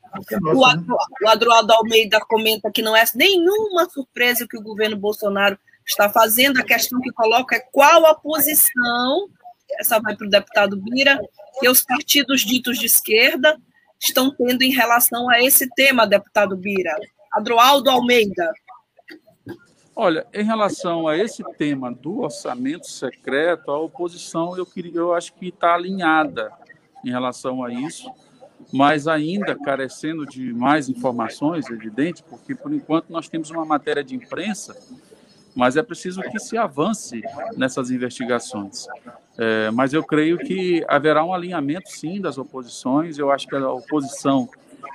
O, 0.56 0.66
Adro, 0.66 0.96
o 1.22 1.28
Adroaldo 1.28 1.74
Almeida 1.74 2.20
comenta 2.22 2.72
que 2.72 2.82
não 2.82 2.96
é 2.96 3.04
nenhuma 3.14 3.88
surpresa 3.90 4.48
que 4.50 4.58
o 4.58 4.62
governo 4.62 4.96
Bolsonaro 4.96 5.60
está 5.86 6.10
fazendo. 6.10 6.60
A 6.60 6.64
questão 6.64 7.00
que 7.02 7.12
coloca 7.12 7.56
é 7.56 7.60
qual 7.72 8.06
a 8.06 8.16
posição, 8.16 9.30
essa 9.80 10.00
vai 10.00 10.16
para 10.16 10.28
o 10.28 10.30
deputado 10.30 10.78
Bira, 10.78 11.20
que 11.60 11.70
os 11.70 11.84
partidos 11.84 12.42
ditos 12.42 12.78
de 12.78 12.86
esquerda 12.86 13.60
estão 14.00 14.34
tendo 14.36 14.64
em 14.64 14.72
relação 14.72 15.30
a 15.30 15.42
esse 15.42 15.70
tema, 15.70 16.08
deputado 16.08 16.58
Bira. 16.58 16.96
Adroaldo 17.32 17.90
Almeida. 17.90 18.52
Olha, 19.96 20.26
em 20.34 20.44
relação 20.44 21.08
a 21.08 21.18
esse 21.18 21.44
tema 21.56 21.92
do 21.92 22.22
orçamento 22.22 22.90
secreto, 22.90 23.70
a 23.70 23.80
oposição 23.80 24.58
eu, 24.58 24.66
queria, 24.66 24.96
eu 24.96 25.14
acho 25.14 25.34
que 25.34 25.50
está 25.50 25.76
alinhada 25.76 26.52
em 27.06 27.12
relação 27.12 27.64
a 27.64 27.72
isso, 27.72 28.12
mas 28.72 29.08
ainda 29.08 29.56
carecendo 29.56 30.26
de 30.26 30.52
mais 30.52 30.90
informações, 30.90 31.70
evidente, 31.70 32.24
porque 32.24 32.56
por 32.56 32.74
enquanto 32.74 33.10
nós 33.10 33.30
temos 33.30 33.52
uma 33.52 33.66
matéria 33.66 34.04
de 34.04 34.16
imprensa, 34.16 34.76
mas 35.56 35.78
é 35.78 35.84
preciso 35.84 36.22
que 36.22 36.40
se 36.40 36.58
avance 36.58 37.22
nessas 37.56 37.92
investigações. 37.92 38.88
É, 39.38 39.72
mas 39.72 39.94
eu 39.94 40.04
creio 40.04 40.38
que 40.38 40.84
haverá 40.88 41.24
um 41.24 41.34
alinhamento, 41.34 41.90
sim, 41.90 42.22
das 42.22 42.38
oposições. 42.38 43.18
Eu 43.18 43.32
acho 43.32 43.48
que 43.48 43.56
a 43.56 43.72
oposição, 43.72 44.50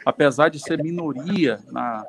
apesar 0.04 0.48
de 0.48 0.58
ser 0.58 0.82
minoria 0.82 1.60
na, 1.70 2.04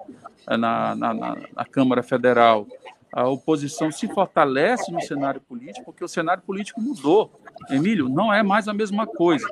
na, 0.48 0.96
na, 0.96 1.14
na 1.14 1.66
Câmara 1.66 2.04
Federal, 2.04 2.68
a 3.12 3.28
oposição 3.28 3.92
se 3.92 4.08
fortalece 4.08 4.92
no 4.92 5.02
cenário 5.02 5.42
político, 5.42 5.86
porque 5.86 6.04
o 6.04 6.08
cenário 6.08 6.44
político 6.44 6.80
mudou. 6.80 7.32
Emílio, 7.70 8.08
não 8.08 8.32
é 8.32 8.44
mais 8.44 8.68
a 8.68 8.74
mesma 8.74 9.08
coisa. 9.08 9.48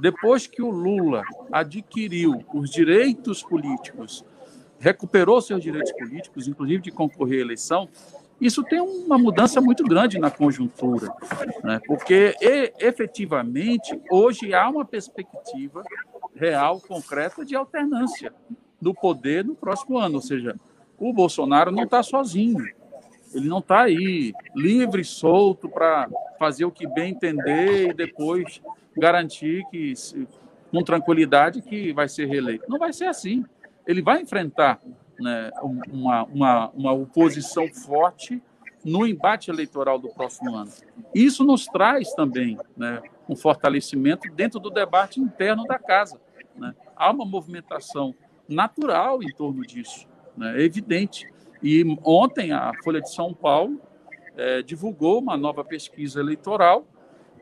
Depois 0.00 0.46
que 0.46 0.62
o 0.62 0.70
Lula 0.70 1.22
adquiriu 1.50 2.44
os 2.54 2.70
direitos 2.70 3.42
políticos, 3.42 4.24
recuperou 4.78 5.40
seus 5.40 5.62
direitos 5.62 5.92
políticos, 5.92 6.48
inclusive 6.48 6.82
de 6.82 6.90
concorrer 6.90 7.38
à 7.38 7.42
eleição, 7.42 7.88
Isso 8.40 8.62
tem 8.64 8.80
uma 8.80 9.16
mudança 9.16 9.60
muito 9.60 9.84
grande 9.84 10.18
na 10.18 10.30
conjuntura, 10.30 11.12
né? 11.62 11.80
porque 11.86 12.34
e, 12.40 12.72
efetivamente 12.80 14.00
hoje 14.10 14.52
há 14.52 14.68
uma 14.68 14.84
perspectiva 14.84 15.84
real, 16.34 16.80
concreta 16.80 17.44
de 17.44 17.54
alternância 17.54 18.32
do 18.80 18.92
poder 18.92 19.44
no 19.44 19.54
próximo 19.54 19.96
ano, 19.96 20.16
ou 20.16 20.20
seja, 20.20 20.56
o 20.98 21.12
Bolsonaro 21.12 21.70
não 21.70 21.84
está 21.84 22.02
sozinho, 22.02 22.64
ele 23.32 23.48
não 23.48 23.58
está 23.58 23.82
aí 23.82 24.32
livre, 24.54 25.04
solto 25.04 25.68
para 25.68 26.08
fazer 26.38 26.64
o 26.64 26.70
que 26.70 26.86
bem 26.86 27.12
entender 27.12 27.90
e 27.90 27.94
depois 27.94 28.60
garantir 28.96 29.64
que 29.70 29.94
com 30.70 30.82
tranquilidade 30.82 31.60
que 31.60 31.92
vai 31.92 32.08
ser 32.08 32.26
reeleito. 32.26 32.64
Não 32.68 32.78
vai 32.78 32.92
ser 32.92 33.04
assim. 33.04 33.44
Ele 33.86 34.00
vai 34.00 34.22
enfrentar 34.22 34.80
né, 35.22 35.50
uma, 35.62 36.24
uma, 36.24 36.70
uma 36.70 36.92
oposição 36.92 37.68
forte 37.68 38.42
no 38.84 39.06
embate 39.06 39.50
eleitoral 39.50 39.98
do 39.98 40.08
próximo 40.08 40.54
ano. 40.54 40.70
Isso 41.14 41.44
nos 41.44 41.66
traz 41.66 42.12
também 42.14 42.58
né, 42.76 43.00
um 43.28 43.36
fortalecimento 43.36 44.28
dentro 44.34 44.58
do 44.58 44.70
debate 44.70 45.20
interno 45.20 45.64
da 45.64 45.78
casa. 45.78 46.20
Né? 46.56 46.74
Há 46.96 47.10
uma 47.10 47.24
movimentação 47.24 48.14
natural 48.48 49.22
em 49.22 49.32
torno 49.32 49.62
disso, 49.62 50.06
né? 50.36 50.60
é 50.60 50.62
evidente. 50.62 51.30
E 51.62 51.84
ontem 52.04 52.52
a 52.52 52.72
Folha 52.82 53.00
de 53.00 53.12
São 53.14 53.32
Paulo 53.32 53.80
é, 54.36 54.62
divulgou 54.62 55.20
uma 55.20 55.36
nova 55.36 55.64
pesquisa 55.64 56.18
eleitoral 56.18 56.84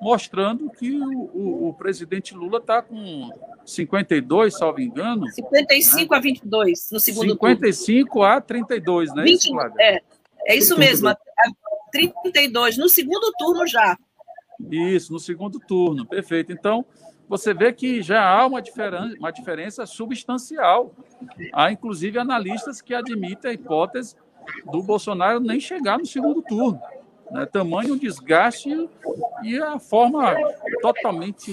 mostrando 0.01 0.71
que 0.71 0.93
o, 0.93 1.31
o, 1.35 1.69
o 1.69 1.75
presidente 1.75 2.35
Lula 2.35 2.59
está 2.59 2.81
com 2.81 3.31
52, 3.65 4.57
salvo 4.57 4.81
engano. 4.81 5.31
55 5.31 6.13
né? 6.13 6.19
a 6.19 6.21
22 6.21 6.89
no 6.91 7.01
segundo 7.01 7.33
55 7.33 8.11
turno. 8.11 8.25
a 8.25 8.41
32, 8.41 9.15
né? 9.15 9.23
20, 9.25 9.51
é, 9.79 10.03
é 10.47 10.57
isso 10.57 10.79
mesmo, 10.79 11.09
a 11.09 11.17
32 11.93 12.79
no 12.79 12.89
segundo 12.89 13.31
turno 13.39 13.67
já. 13.67 13.99
Isso, 14.71 15.13
no 15.13 15.19
segundo 15.19 15.59
turno, 15.59 16.07
perfeito. 16.07 16.53
Então, 16.53 16.85
você 17.29 17.55
vê 17.55 17.73
que 17.73 18.03
já 18.03 18.27
há 18.29 18.47
uma 18.47 18.61
diferença, 18.61 19.17
uma 19.19 19.31
diferença 19.31 19.87
substancial. 19.87 20.95
Há, 21.53 21.71
inclusive, 21.71 22.19
analistas 22.19 22.81
que 22.81 22.95
admitem 22.95 23.51
a 23.51 23.55
hipótese 23.55 24.17
do 24.71 24.83
Bolsonaro 24.83 25.41
nem 25.41 25.61
chegar 25.61 25.99
no 25.99 26.07
segundo 26.07 26.43
turno. 26.43 26.81
Né? 27.31 27.47
Tamanho 27.47 27.99
desgaste 27.99 28.89
e 29.43 29.59
a 29.59 29.79
forma 29.79 30.35
totalmente 30.83 31.53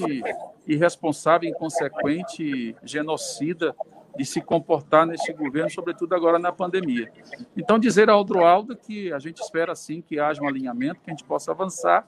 irresponsável, 0.66 1.50
inconsequente, 1.50 2.76
genocida 2.84 3.76
de 4.18 4.26
se 4.26 4.42
comportar 4.42 5.06
nesse 5.06 5.32
governo, 5.32 5.70
sobretudo 5.70 6.16
agora 6.16 6.40
na 6.40 6.52
pandemia. 6.52 7.12
Então, 7.56 7.78
dizer 7.78 8.10
ao 8.10 8.24
Droaldo 8.24 8.76
que 8.76 9.14
a 9.14 9.20
gente 9.20 9.42
espera, 9.42 9.76
sim, 9.76 10.02
que 10.02 10.20
haja 10.20 10.42
um 10.42 10.48
alinhamento, 10.48 11.02
que 11.02 11.12
a 11.12 11.14
gente 11.14 11.24
possa 11.24 11.52
avançar 11.52 12.08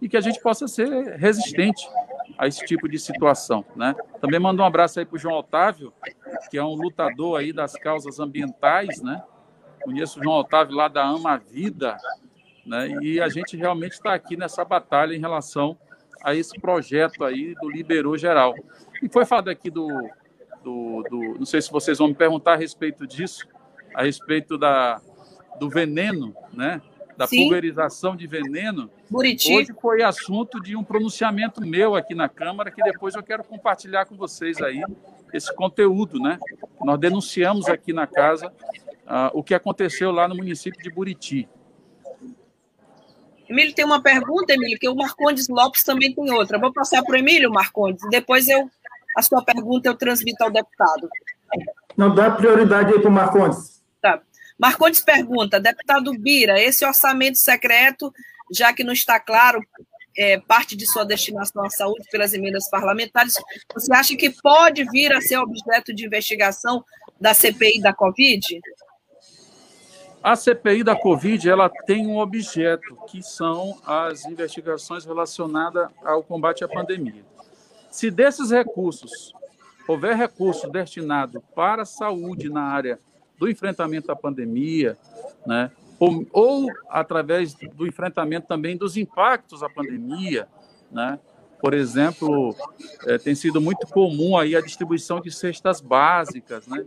e 0.00 0.08
que 0.08 0.16
a 0.16 0.20
gente 0.20 0.40
possa 0.40 0.66
ser 0.66 0.88
resistente 1.16 1.86
a 2.38 2.48
esse 2.48 2.64
tipo 2.64 2.88
de 2.88 2.98
situação. 2.98 3.64
Né? 3.76 3.94
Também 4.20 4.40
mando 4.40 4.62
um 4.62 4.64
abraço 4.64 4.98
aí 4.98 5.04
para 5.04 5.16
o 5.16 5.18
João 5.18 5.36
Otávio, 5.36 5.92
que 6.50 6.56
é 6.56 6.64
um 6.64 6.74
lutador 6.74 7.38
aí 7.38 7.52
das 7.52 7.74
causas 7.74 8.18
ambientais, 8.18 9.00
né? 9.02 9.22
Conheço 9.82 10.20
o 10.20 10.22
João 10.22 10.36
Otávio 10.36 10.76
lá 10.76 10.88
da 10.88 11.04
Ama 11.04 11.36
Vida, 11.36 11.96
né? 12.64 12.88
E 13.02 13.20
a 13.20 13.28
gente 13.28 13.56
realmente 13.56 13.92
está 13.92 14.14
aqui 14.14 14.36
nessa 14.36 14.64
batalha 14.64 15.14
em 15.14 15.20
relação 15.20 15.76
a 16.22 16.34
esse 16.34 16.58
projeto 16.60 17.24
aí 17.24 17.54
do 17.60 17.70
Liberou 17.70 18.16
Geral. 18.16 18.54
E 19.02 19.08
foi 19.08 19.24
falado 19.24 19.48
aqui 19.48 19.70
do, 19.70 19.88
do, 20.62 21.02
do, 21.10 21.34
não 21.38 21.46
sei 21.46 21.60
se 21.60 21.70
vocês 21.70 21.98
vão 21.98 22.08
me 22.08 22.14
perguntar 22.14 22.52
a 22.52 22.56
respeito 22.56 23.06
disso, 23.06 23.46
a 23.94 24.02
respeito 24.02 24.56
da, 24.56 25.00
do 25.58 25.68
veneno, 25.68 26.34
né? 26.52 26.80
Da 27.16 27.26
Sim. 27.26 27.42
pulverização 27.42 28.16
de 28.16 28.26
veneno. 28.26 28.90
Buriti. 29.10 29.54
Hoje 29.54 29.74
foi 29.80 30.02
assunto 30.02 30.60
de 30.60 30.74
um 30.74 30.82
pronunciamento 30.82 31.60
meu 31.60 31.94
aqui 31.94 32.14
na 32.14 32.28
Câmara, 32.28 32.70
que 32.70 32.82
depois 32.82 33.14
eu 33.14 33.22
quero 33.22 33.44
compartilhar 33.44 34.06
com 34.06 34.16
vocês 34.16 34.60
aí 34.62 34.82
esse 35.32 35.54
conteúdo, 35.54 36.18
né? 36.18 36.38
Nós 36.82 36.98
denunciamos 36.98 37.68
aqui 37.68 37.92
na 37.92 38.06
casa 38.06 38.48
uh, 38.48 39.30
o 39.34 39.42
que 39.42 39.54
aconteceu 39.54 40.10
lá 40.10 40.26
no 40.26 40.34
município 40.34 40.82
de 40.82 40.90
Buriti. 40.90 41.48
Emílio 43.52 43.74
tem 43.74 43.84
uma 43.84 44.02
pergunta, 44.02 44.52
Emílio, 44.52 44.78
que 44.78 44.88
o 44.88 44.94
Marcondes 44.94 45.48
Lopes 45.48 45.84
também 45.84 46.14
tem 46.14 46.32
outra. 46.32 46.58
Vou 46.58 46.72
passar 46.72 47.02
para 47.02 47.14
o 47.14 47.18
Emílio, 47.18 47.50
Marcondes, 47.50 48.02
e 48.04 48.08
depois 48.08 48.48
eu, 48.48 48.68
a 49.16 49.22
sua 49.22 49.44
pergunta 49.44 49.88
eu 49.88 49.94
transmito 49.94 50.42
ao 50.42 50.50
deputado. 50.50 51.08
Não 51.96 52.14
dá 52.14 52.30
prioridade 52.30 52.92
aí 52.92 53.00
para 53.00 53.08
o 53.08 53.12
Marcondes. 53.12 53.82
Tá. 54.00 54.20
Marcondes 54.58 55.02
pergunta, 55.02 55.60
deputado 55.60 56.12
Bira, 56.18 56.60
esse 56.60 56.84
orçamento 56.84 57.38
secreto, 57.38 58.12
já 58.50 58.72
que 58.72 58.84
não 58.84 58.92
está 58.92 59.20
claro 59.20 59.60
é, 60.16 60.38
parte 60.40 60.76
de 60.76 60.86
sua 60.86 61.04
destinação 61.04 61.64
à 61.64 61.70
saúde 61.70 62.06
pelas 62.10 62.34
emendas 62.34 62.68
parlamentares, 62.70 63.34
você 63.72 63.92
acha 63.94 64.16
que 64.16 64.30
pode 64.30 64.84
vir 64.90 65.12
a 65.12 65.20
ser 65.20 65.38
objeto 65.38 65.94
de 65.94 66.06
investigação 66.06 66.84
da 67.20 67.34
CPI 67.34 67.80
da 67.80 67.92
Covid? 67.92 68.60
A 70.22 70.36
CPI 70.36 70.84
da 70.84 70.94
Covid 70.94 71.48
ela 71.48 71.68
tem 71.68 72.06
um 72.06 72.18
objeto, 72.18 72.96
que 73.08 73.22
são 73.22 73.78
as 73.84 74.24
investigações 74.24 75.04
relacionadas 75.04 75.88
ao 76.04 76.22
combate 76.22 76.62
à 76.62 76.68
pandemia. 76.68 77.24
Se 77.90 78.10
desses 78.10 78.50
recursos 78.50 79.34
houver 79.86 80.16
recurso 80.16 80.70
destinado 80.70 81.42
para 81.54 81.82
a 81.82 81.86
saúde 81.86 82.48
na 82.48 82.62
área 82.62 83.00
do 83.36 83.50
enfrentamento 83.50 84.12
à 84.12 84.16
pandemia, 84.16 84.96
né, 85.44 85.72
ou, 85.98 86.24
ou 86.32 86.66
através 86.88 87.54
do 87.54 87.86
enfrentamento 87.86 88.46
também 88.46 88.76
dos 88.76 88.96
impactos 88.96 89.60
da 89.60 89.68
pandemia, 89.68 90.46
né, 90.90 91.18
por 91.60 91.74
exemplo, 91.74 92.56
é, 93.06 93.18
tem 93.18 93.34
sido 93.34 93.60
muito 93.60 93.86
comum 93.86 94.36
aí 94.36 94.56
a 94.56 94.60
distribuição 94.60 95.20
de 95.20 95.30
cestas 95.30 95.80
básicas, 95.80 96.66
né? 96.66 96.84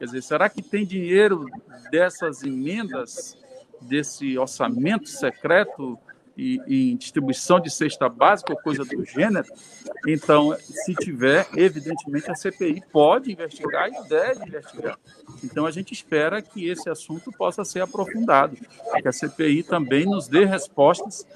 Quer 0.00 0.06
dizer, 0.06 0.22
será 0.22 0.48
que 0.48 0.62
tem 0.62 0.86
dinheiro 0.86 1.44
dessas 1.90 2.42
emendas, 2.42 3.36
desse 3.82 4.38
orçamento 4.38 5.06
secreto 5.06 5.98
e, 6.36 6.60
em 6.66 6.96
distribuição 6.96 7.60
de 7.60 7.70
cesta 7.70 8.08
básica 8.08 8.52
ou 8.52 8.60
coisa 8.60 8.84
do 8.84 9.04
gênero? 9.04 9.46
Então, 10.06 10.56
se 10.58 10.94
tiver, 10.94 11.46
evidentemente 11.56 12.30
a 12.30 12.34
CPI 12.34 12.82
pode 12.92 13.32
investigar 13.32 13.88
e 13.88 14.08
deve 14.08 14.44
investigar. 14.46 14.98
Então, 15.44 15.66
a 15.66 15.70
gente 15.70 15.92
espera 15.92 16.40
que 16.40 16.68
esse 16.68 16.88
assunto 16.88 17.30
possa 17.32 17.64
ser 17.64 17.80
aprofundado, 17.80 18.56
que 18.56 19.08
a 19.08 19.12
CPI 19.12 19.62
também 19.62 20.04
nos 20.04 20.28
dê 20.28 20.44
respostas 20.44 21.26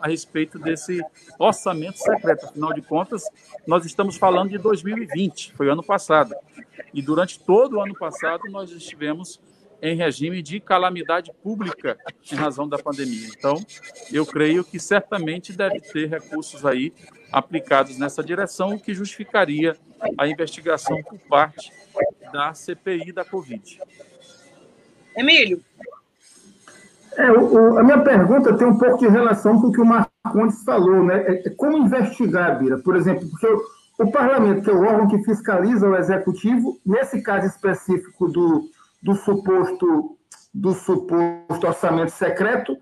a 0.00 0.08
respeito 0.08 0.58
desse 0.58 1.00
orçamento 1.38 1.98
secreto. 1.98 2.46
Afinal 2.46 2.72
de 2.72 2.82
contas, 2.82 3.24
nós 3.66 3.84
estamos 3.84 4.16
falando 4.16 4.50
de 4.50 4.58
2020, 4.58 5.52
foi 5.54 5.68
ano 5.68 5.82
passado. 5.82 6.34
E 6.92 7.00
durante 7.00 7.38
todo 7.40 7.76
o 7.76 7.80
ano 7.80 7.94
passado, 7.94 8.42
nós 8.50 8.70
estivemos 8.70 9.40
em 9.82 9.96
regime 9.96 10.40
de 10.40 10.60
calamidade 10.60 11.32
pública 11.42 11.98
em 12.30 12.36
razão 12.36 12.68
da 12.68 12.78
pandemia. 12.78 13.26
Então, 13.36 13.56
eu 14.12 14.24
creio 14.24 14.62
que 14.62 14.78
certamente 14.78 15.52
deve 15.52 15.80
ter 15.80 16.08
recursos 16.08 16.64
aí 16.64 16.92
aplicados 17.32 17.98
nessa 17.98 18.22
direção, 18.22 18.74
o 18.74 18.80
que 18.80 18.94
justificaria 18.94 19.76
a 20.16 20.28
investigação 20.28 21.02
por 21.02 21.18
parte 21.18 21.72
da 22.32 22.54
CPI 22.54 23.10
da 23.12 23.24
Covid. 23.24 23.80
Emílio. 25.16 25.60
É, 27.16 27.30
o, 27.30 27.78
a 27.78 27.82
minha 27.82 28.00
pergunta 28.02 28.56
tem 28.56 28.66
um 28.66 28.78
pouco 28.78 28.98
de 28.98 29.08
relação 29.08 29.60
com 29.60 29.66
o 29.66 29.72
que 29.72 29.80
o 29.80 29.84
Marcondes 29.84 30.62
falou, 30.64 31.04
né? 31.04 31.24
É, 31.26 31.48
é 31.48 31.50
como 31.50 31.76
investigar, 31.76 32.58
Bira? 32.58 32.78
Por 32.78 32.96
exemplo, 32.96 33.28
porque 33.28 33.46
o 33.98 34.10
parlamento, 34.10 34.62
que 34.62 34.70
é 34.70 34.72
o 34.72 34.82
órgão 34.82 35.08
que 35.08 35.22
fiscaliza 35.24 35.88
o 35.88 35.96
executivo, 35.96 36.78
nesse 36.86 37.20
caso 37.20 37.46
específico 37.46 38.28
do, 38.28 38.70
do, 39.02 39.14
suposto, 39.14 40.16
do 40.52 40.72
suposto 40.72 41.66
orçamento 41.66 42.12
secreto, 42.12 42.76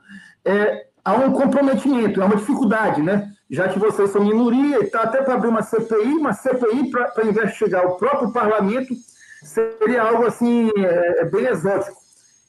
é, 0.44 0.86
há 1.04 1.14
um 1.14 1.32
comprometimento, 1.32 2.20
é 2.20 2.24
uma 2.24 2.36
dificuldade, 2.36 3.02
né? 3.02 3.30
Já 3.50 3.68
que 3.68 3.78
vocês 3.78 4.10
são 4.10 4.24
minoria, 4.24 4.78
está 4.80 5.02
até 5.02 5.22
para 5.22 5.34
abrir 5.34 5.48
uma 5.48 5.62
CPI, 5.62 6.14
uma 6.14 6.32
CPI 6.32 6.90
para 6.90 7.26
investigar 7.26 7.84
o 7.84 7.96
próprio 7.96 8.32
parlamento 8.32 8.94
seria 9.42 10.02
algo 10.02 10.26
assim 10.26 10.70
é, 10.76 11.22
é, 11.22 11.24
bem 11.24 11.46
exótico. 11.46 11.98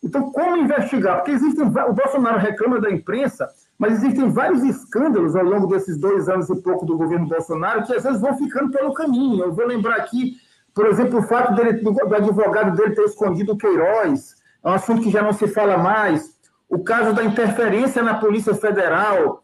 Então, 0.04 0.32
como 0.32 0.58
investigar? 0.58 1.18
Porque 1.18 1.32
existem 1.32 1.64
o 1.64 1.94
Bolsonaro 1.94 2.40
reclama 2.40 2.80
da 2.80 2.92
imprensa 2.92 3.48
mas 3.82 3.94
existem 3.94 4.30
vários 4.30 4.64
escândalos 4.64 5.36
ao 5.36 5.44
longo 5.44 5.66
desses 5.66 5.98
dois 5.98 6.30
anos 6.30 6.48
e 6.52 6.62
pouco 6.62 6.86
do 6.86 6.96
governo 6.96 7.28
Bolsonaro 7.28 7.84
que 7.84 7.96
às 7.96 8.04
vezes 8.04 8.22
vão 8.22 8.38
ficando 8.38 8.72
pelo 8.72 8.94
caminho. 8.94 9.44
Eu 9.44 9.56
vou 9.56 9.66
lembrar 9.66 9.96
aqui, 9.96 10.36
por 10.74 10.88
exemplo, 10.88 11.20
o 11.20 11.24
fato 11.24 11.54
dele, 11.56 11.74
do, 11.74 12.16
advogado 12.16 12.76
dele 12.76 12.96
ter 12.96 13.04
escondido 13.04 13.54
o 13.54 13.58
Queiroz, 13.58 14.36
é 14.64 14.70
um 14.70 14.74
assunto 14.74 15.02
que 15.02 15.12
já 15.12 15.22
não 15.22 15.34
se 15.34 15.48
fala 15.48 15.78
mais. 15.78 16.32
O 16.70 16.84
caso 16.84 17.14
da 17.14 17.24
interferência 17.24 18.02
na 18.02 18.16
Polícia 18.16 18.54
Federal, 18.56 19.42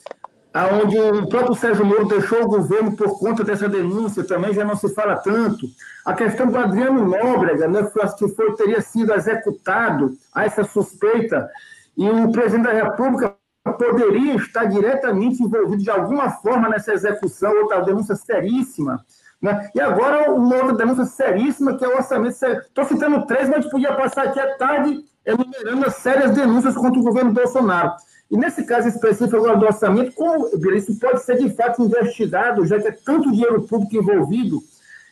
onde 0.82 0.98
o 0.98 1.28
próprio 1.28 1.56
Sérgio 1.56 1.86
Moro 1.86 2.08
deixou 2.08 2.44
o 2.44 2.48
governo 2.48 2.96
por 2.96 3.20
conta 3.20 3.44
dessa 3.44 3.68
denúncia, 3.68 4.24
também 4.24 4.54
já 4.54 4.64
não 4.64 4.76
se 4.76 4.94
fala 4.94 5.18
tanto. 5.18 5.68
A 6.06 6.14
questão 6.14 6.48
do 6.48 6.58
Adriano 6.58 7.06
Nóbrega, 7.06 7.68
né, 7.68 7.88
que 8.18 8.28
foi, 8.30 8.56
teria 8.56 8.82
sido 8.82 9.14
executado 9.14 10.14
a 10.34 10.46
essa 10.46 10.64
suspeita 10.64 11.50
e 11.98 12.10
o 12.10 12.32
presidente 12.32 12.66
da 12.66 12.74
República 12.74 13.36
poderia 13.78 14.36
estar 14.36 14.66
diretamente 14.66 15.44
envolvido 15.44 15.84
de 15.84 15.90
alguma 15.90 16.30
forma 16.30 16.70
nessa 16.70 16.94
execução, 16.94 17.52
outra 17.58 17.82
denúncia 17.82 18.16
seríssima. 18.16 19.04
Né? 19.42 19.70
E 19.76 19.80
agora 19.80 20.32
uma 20.32 20.56
outra 20.56 20.74
denúncia 20.74 21.06
seríssima, 21.06 21.78
que 21.78 21.86
é 21.86 21.88
o 21.88 21.96
orçamento. 21.96 22.34
Estou 22.34 22.86
citando 22.86 23.26
três, 23.26 23.48
mas 23.48 23.60
a 23.60 23.62
gente 23.62 23.72
podia 23.72 23.94
passar 23.94 24.24
aqui 24.24 24.40
a 24.40 24.56
tarde 24.58 25.06
enumerando 25.26 25.86
as 25.86 25.96
sérias 25.96 26.32
denúncias 26.32 26.76
contra 26.76 27.00
o 27.00 27.04
governo 27.04 27.34
Bolsonaro. 27.34 27.94
E 28.30 28.38
nesse 28.38 28.66
caso 28.66 28.88
específico 28.88 29.38
agora 29.38 29.58
do 29.58 29.66
orçamento, 29.66 30.14
como 30.14 30.50
isso 30.74 31.00
pode 31.00 31.24
ser 31.24 31.38
de 31.38 31.50
fato 31.56 31.82
investigado, 31.82 32.66
já 32.66 32.80
que 32.80 32.88
é 32.88 32.92
tanto 32.92 33.32
dinheiro 33.32 33.62
público 33.64 33.96
envolvido, 33.96 34.60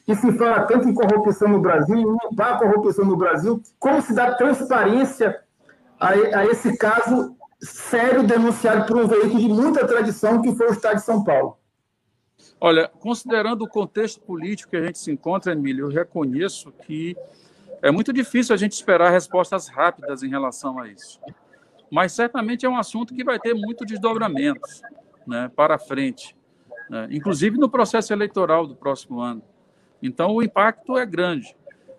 e 0.07 0.15
se 0.15 0.31
fala 0.33 0.65
tanto 0.65 0.87
em 0.87 0.93
corrupção 0.93 1.47
no 1.47 1.59
Brasil, 1.59 1.95
em 1.95 2.05
limpar 2.05 2.53
a 2.53 2.57
corrupção 2.57 3.05
no 3.05 3.17
Brasil, 3.17 3.61
como 3.79 4.01
se 4.01 4.13
dá 4.13 4.35
transparência 4.35 5.39
a, 5.99 6.09
a 6.09 6.45
esse 6.45 6.77
caso 6.77 7.35
sério 7.59 8.23
denunciado 8.23 8.85
por 8.85 8.97
um 8.97 9.07
veículo 9.07 9.39
de 9.39 9.47
muita 9.47 9.87
tradição, 9.87 10.41
que 10.41 10.55
foi 10.55 10.67
o 10.67 10.73
Estado 10.73 10.97
de 10.97 11.03
São 11.03 11.23
Paulo? 11.23 11.57
Olha, 12.59 12.87
considerando 12.87 13.63
o 13.63 13.67
contexto 13.67 14.21
político 14.21 14.71
que 14.71 14.77
a 14.77 14.85
gente 14.85 14.97
se 14.97 15.11
encontra, 15.11 15.51
Emílio, 15.51 15.85
eu 15.85 15.89
reconheço 15.89 16.71
que 16.71 17.15
é 17.81 17.91
muito 17.91 18.13
difícil 18.13 18.55
a 18.55 18.57
gente 18.57 18.71
esperar 18.71 19.11
respostas 19.11 19.67
rápidas 19.67 20.23
em 20.23 20.29
relação 20.29 20.79
a 20.79 20.87
isso. 20.87 21.19
Mas 21.91 22.13
certamente 22.13 22.65
é 22.65 22.69
um 22.69 22.77
assunto 22.77 23.13
que 23.13 23.23
vai 23.23 23.39
ter 23.39 23.53
muito 23.53 23.85
desdobramentos 23.85 24.81
né, 25.27 25.51
para 25.55 25.77
frente, 25.77 26.35
né, 26.89 27.07
inclusive 27.11 27.57
no 27.57 27.69
processo 27.69 28.13
eleitoral 28.13 28.65
do 28.65 28.75
próximo 28.75 29.19
ano. 29.19 29.43
Então, 30.01 30.33
o 30.33 30.41
impacto 30.41 30.97
é 30.97 31.05
grande. 31.05 31.55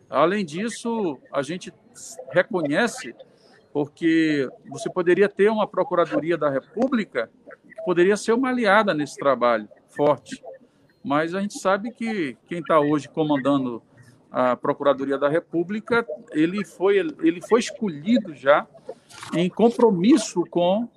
Além 0.08 0.44
disso, 0.44 1.18
a 1.32 1.42
gente 1.42 1.72
reconhece 2.30 3.14
porque 3.72 4.48
você 4.68 4.88
poderia 4.88 5.28
ter 5.28 5.50
uma 5.50 5.66
Procuradoria 5.66 6.38
da 6.38 6.48
República 6.48 7.30
que 7.62 7.84
poderia 7.84 8.16
ser 8.16 8.32
uma 8.32 8.48
aliada 8.48 8.94
nesse 8.94 9.16
trabalho 9.16 9.68
forte. 9.96 10.42
Mas 11.02 11.34
a 11.34 11.40
gente 11.40 11.58
sabe 11.58 11.90
que 11.90 12.36
quem 12.46 12.58
está 12.58 12.78
hoje 12.80 13.08
comandando 13.08 13.82
a 14.30 14.56
Procuradoria 14.56 15.16
da 15.16 15.28
República, 15.28 16.06
ele 16.32 16.64
foi, 16.64 16.98
ele 16.98 17.40
foi 17.40 17.60
escolhido 17.60 18.34
já 18.34 18.66
em 19.32 19.48
compromisso 19.48 20.44
com 20.50 20.88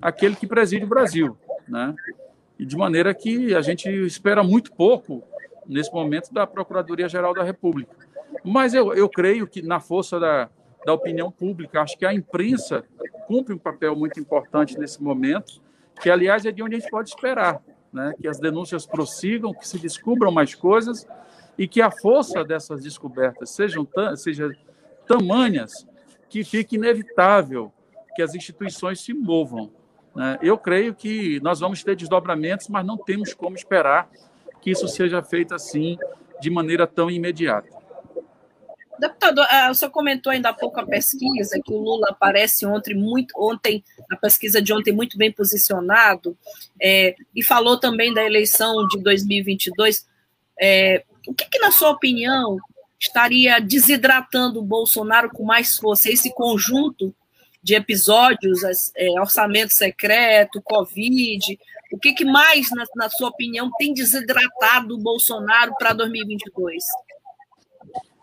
aquele 0.00 0.34
que 0.34 0.46
preside 0.46 0.84
o 0.84 0.88
Brasil, 0.88 1.36
né? 1.68 1.94
E 2.58 2.64
de 2.64 2.76
maneira 2.76 3.14
que 3.14 3.54
a 3.54 3.60
gente 3.60 3.88
espera 3.88 4.42
muito 4.42 4.72
pouco 4.72 5.22
nesse 5.66 5.92
momento 5.92 6.32
da 6.32 6.46
Procuradoria-Geral 6.46 7.32
da 7.34 7.44
República. 7.44 7.94
Mas 8.42 8.74
eu, 8.74 8.92
eu 8.94 9.08
creio 9.08 9.46
que 9.46 9.62
na 9.62 9.78
força 9.78 10.18
da, 10.18 10.48
da 10.84 10.92
opinião 10.92 11.30
pública. 11.30 11.82
Acho 11.82 11.98
que 11.98 12.06
a 12.06 12.14
imprensa 12.14 12.84
cumpre 13.26 13.54
um 13.54 13.58
papel 13.58 13.94
muito 13.94 14.18
importante 14.18 14.78
nesse 14.78 15.02
momento, 15.02 15.60
que, 16.00 16.10
aliás, 16.10 16.46
é 16.46 16.50
de 16.50 16.62
onde 16.62 16.76
a 16.76 16.78
gente 16.78 16.90
pode 16.90 17.10
esperar, 17.10 17.60
né? 17.92 18.12
que 18.20 18.28
as 18.28 18.38
denúncias 18.38 18.86
prossigam, 18.86 19.52
que 19.52 19.66
se 19.66 19.78
descubram 19.78 20.30
mais 20.30 20.54
coisas 20.54 21.06
e 21.56 21.66
que 21.66 21.80
a 21.80 21.90
força 21.90 22.44
dessas 22.44 22.82
descobertas 22.82 23.50
sejam 23.50 23.86
seja 24.16 24.50
tamanhas 25.06 25.86
que 26.28 26.44
fique 26.44 26.76
inevitável 26.76 27.72
que 28.14 28.22
as 28.22 28.34
instituições 28.34 29.00
se 29.00 29.14
movam. 29.14 29.70
Né? 30.14 30.38
Eu 30.42 30.58
creio 30.58 30.94
que 30.94 31.40
nós 31.40 31.60
vamos 31.60 31.84
ter 31.84 31.94
desdobramentos, 31.94 32.68
mas 32.68 32.84
não 32.84 32.96
temos 32.96 33.32
como 33.32 33.56
esperar 33.56 34.10
que 34.60 34.70
isso 34.72 34.88
seja 34.88 35.22
feito 35.22 35.54
assim 35.54 35.96
de 36.40 36.50
maneira 36.50 36.86
tão 36.86 37.10
imediata. 37.10 37.77
Deputado, 38.98 39.40
ah, 39.42 39.68
o 39.70 39.74
senhor 39.74 39.90
comentou 39.90 40.32
ainda 40.32 40.48
há 40.48 40.52
pouco 40.52 40.80
a 40.80 40.86
pesquisa, 40.86 41.60
que 41.64 41.72
o 41.72 41.78
Lula 41.78 42.08
aparece 42.10 42.66
ontem, 42.66 42.94
muito, 42.94 43.32
ontem, 43.36 43.84
na 44.10 44.16
pesquisa 44.16 44.60
de 44.60 44.72
ontem, 44.72 44.92
muito 44.92 45.16
bem 45.16 45.30
posicionado, 45.30 46.36
é, 46.80 47.14
e 47.34 47.42
falou 47.42 47.78
também 47.78 48.12
da 48.12 48.24
eleição 48.24 48.86
de 48.88 48.98
2022. 49.00 50.06
É, 50.60 51.04
o 51.26 51.34
que, 51.34 51.48
que, 51.48 51.58
na 51.58 51.70
sua 51.70 51.90
opinião, 51.90 52.58
estaria 52.98 53.60
desidratando 53.60 54.58
o 54.58 54.64
Bolsonaro 54.64 55.30
com 55.30 55.44
mais 55.44 55.76
força? 55.76 56.10
Esse 56.10 56.34
conjunto 56.34 57.14
de 57.62 57.74
episódios, 57.74 58.60
é, 58.96 59.20
orçamento 59.20 59.72
secreto, 59.72 60.62
Covid, 60.62 61.58
o 61.92 61.98
que, 61.98 62.12
que 62.12 62.24
mais, 62.24 62.70
na, 62.70 62.84
na 62.96 63.10
sua 63.10 63.28
opinião, 63.28 63.70
tem 63.78 63.94
desidratado 63.94 64.94
o 64.94 64.98
Bolsonaro 64.98 65.72
para 65.78 65.92
2022? 65.92 66.84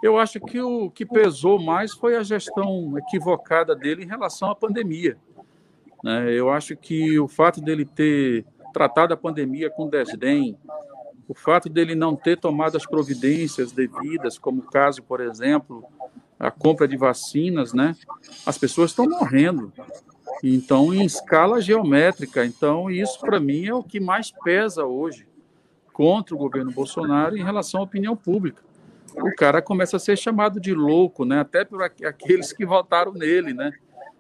Eu 0.05 0.19
acho 0.19 0.39
que 0.39 0.61
o 0.61 0.91
que 0.91 1.03
pesou 1.03 1.59
mais 1.59 1.91
foi 1.93 2.15
a 2.15 2.21
gestão 2.21 2.95
equivocada 2.95 3.75
dele 3.75 4.03
em 4.03 4.07
relação 4.07 4.51
à 4.51 4.55
pandemia. 4.55 5.17
Né? 6.03 6.31
Eu 6.31 6.51
acho 6.51 6.77
que 6.77 7.17
o 7.17 7.27
fato 7.27 7.59
dele 7.59 7.85
ter 7.85 8.45
tratado 8.71 9.15
a 9.15 9.17
pandemia 9.17 9.67
com 9.67 9.89
desdém, 9.89 10.55
o 11.27 11.33
fato 11.33 11.67
dele 11.67 11.95
não 11.95 12.15
ter 12.15 12.37
tomado 12.37 12.77
as 12.77 12.85
providências 12.85 13.71
devidas, 13.71 14.37
como 14.37 14.59
o 14.59 14.69
caso, 14.69 15.01
por 15.01 15.19
exemplo, 15.21 15.83
a 16.37 16.51
compra 16.51 16.87
de 16.87 16.95
vacinas, 16.95 17.73
né? 17.73 17.95
As 18.45 18.59
pessoas 18.59 18.91
estão 18.91 19.09
morrendo. 19.09 19.73
Então, 20.43 20.93
em 20.93 21.03
escala 21.03 21.59
geométrica. 21.59 22.45
Então, 22.45 22.91
isso 22.91 23.19
para 23.19 23.39
mim 23.39 23.65
é 23.65 23.73
o 23.73 23.81
que 23.81 23.99
mais 23.99 24.29
pesa 24.43 24.85
hoje 24.85 25.27
contra 25.91 26.35
o 26.35 26.37
governo 26.37 26.71
Bolsonaro 26.71 27.35
em 27.35 27.43
relação 27.43 27.79
à 27.79 27.83
opinião 27.83 28.15
pública 28.15 28.63
o 29.21 29.35
cara 29.35 29.61
começa 29.61 29.97
a 29.97 29.99
ser 29.99 30.17
chamado 30.17 30.59
de 30.59 30.73
louco, 30.73 31.25
né? 31.25 31.39
Até 31.39 31.63
por 31.63 31.81
aqueles 31.83 32.51
que 32.51 32.65
votaram 32.65 33.13
nele, 33.13 33.53
né? 33.53 33.71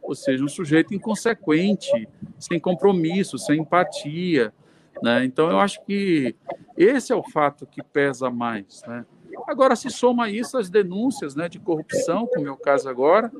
Ou 0.01 0.15
seja, 0.15 0.43
um 0.43 0.47
sujeito 0.47 0.93
inconsequente, 0.93 2.07
sem 2.39 2.59
compromisso, 2.59 3.37
sem 3.37 3.61
empatia, 3.61 4.53
né? 5.01 5.25
Então 5.25 5.49
eu 5.49 5.59
acho 5.59 5.83
que 5.85 6.35
esse 6.77 7.11
é 7.11 7.15
o 7.15 7.23
fato 7.23 7.65
que 7.65 7.83
pesa 7.83 8.29
mais, 8.29 8.81
né? 8.87 9.05
Agora 9.47 9.75
se 9.75 9.89
soma 9.89 10.29
isso 10.29 10.57
as 10.57 10.69
denúncias, 10.69 11.35
né, 11.35 11.49
de 11.49 11.59
corrupção, 11.59 12.25
como 12.25 12.47
é 12.47 12.51
o 12.51 12.57
caso 12.57 12.87
agora, 12.87 13.31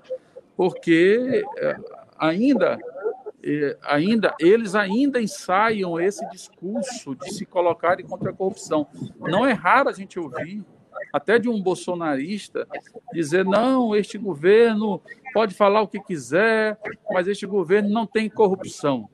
porque 0.55 1.43
eh, 1.57 1.77
ainda 2.17 2.77
eh, 3.41 3.77
ainda 3.81 4.35
eles 4.39 4.75
ainda 4.75 5.21
ensaiam 5.21 5.99
esse 5.99 6.27
discurso 6.29 7.15
de 7.15 7.33
se 7.33 7.45
colocarem 7.45 8.05
contra 8.05 8.31
a 8.31 8.33
corrupção. 8.33 8.87
Não 9.19 9.45
é 9.45 9.53
raro 9.53 9.89
a 9.89 9.93
gente 9.93 10.19
ouvir 10.19 10.63
até 11.15 11.39
de 11.39 11.47
um 11.47 11.61
bolsonarista, 11.61 12.67
dizer: 13.13 13.45
não, 13.45 13.95
este 13.95 14.17
governo 14.17 15.01
pode 15.33 15.55
falar 15.55 15.81
o 15.81 15.87
que 15.87 15.97
quiser, 16.01 16.77
mas 17.09 17.25
este 17.25 17.45
governo 17.45 17.87
não 17.89 18.05
tem 18.05 18.29
corrupção. 18.29 19.09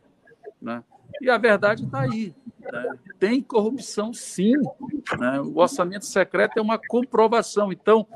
Né? 0.59 0.83
E 1.21 1.29
a 1.29 1.37
verdade 1.37 1.83
está 1.83 2.01
aí. 2.01 2.33
Né? 2.59 2.95
Tem 3.19 3.39
corrupção, 3.39 4.11
sim. 4.15 4.53
Né? 5.19 5.41
O 5.41 5.59
orçamento 5.59 6.07
secreto 6.07 6.57
é 6.57 6.61
uma 6.61 6.79
comprovação. 6.79 7.71
Então, 7.71 8.07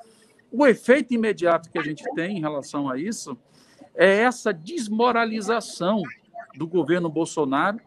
o 0.51 0.65
efeito 0.65 1.13
imediato 1.13 1.69
que 1.69 1.77
a 1.77 1.83
gente 1.83 2.03
tem 2.15 2.37
em 2.37 2.41
relação 2.41 2.89
a 2.89 2.97
isso 2.97 3.37
é 3.93 4.21
essa 4.21 4.51
desmoralização 4.51 6.01
do 6.57 6.65
governo 6.65 7.07
Bolsonaro, 7.07 7.79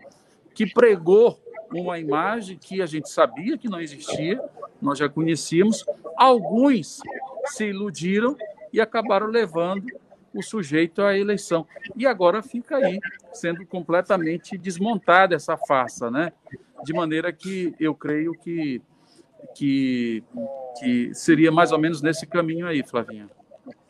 que 0.54 0.64
pregou 0.64 1.40
uma 1.72 1.98
imagem 1.98 2.58
que 2.58 2.80
a 2.80 2.86
gente 2.86 3.10
sabia 3.10 3.58
que 3.58 3.68
não 3.68 3.80
existia, 3.80 4.40
nós 4.80 4.98
já 4.98 5.08
conhecíamos. 5.08 5.84
Alguns 6.16 7.00
se 7.46 7.66
iludiram 7.66 8.36
e 8.72 8.80
acabaram 8.80 9.26
levando 9.26 9.86
o 10.34 10.42
sujeito 10.42 11.02
à 11.02 11.16
eleição. 11.16 11.66
E 11.96 12.06
agora 12.06 12.42
fica 12.42 12.76
aí, 12.76 12.98
sendo 13.32 13.64
completamente 13.66 14.56
desmontada 14.56 15.34
essa 15.34 15.56
farsa, 15.56 16.10
né? 16.10 16.32
De 16.84 16.92
maneira 16.92 17.32
que 17.32 17.74
eu 17.80 17.94
creio 17.94 18.32
que, 18.34 18.80
que, 19.54 20.22
que 20.78 21.14
seria 21.14 21.50
mais 21.50 21.72
ou 21.72 21.78
menos 21.78 22.02
nesse 22.02 22.26
caminho 22.26 22.66
aí, 22.66 22.82
Flavinha. 22.82 23.28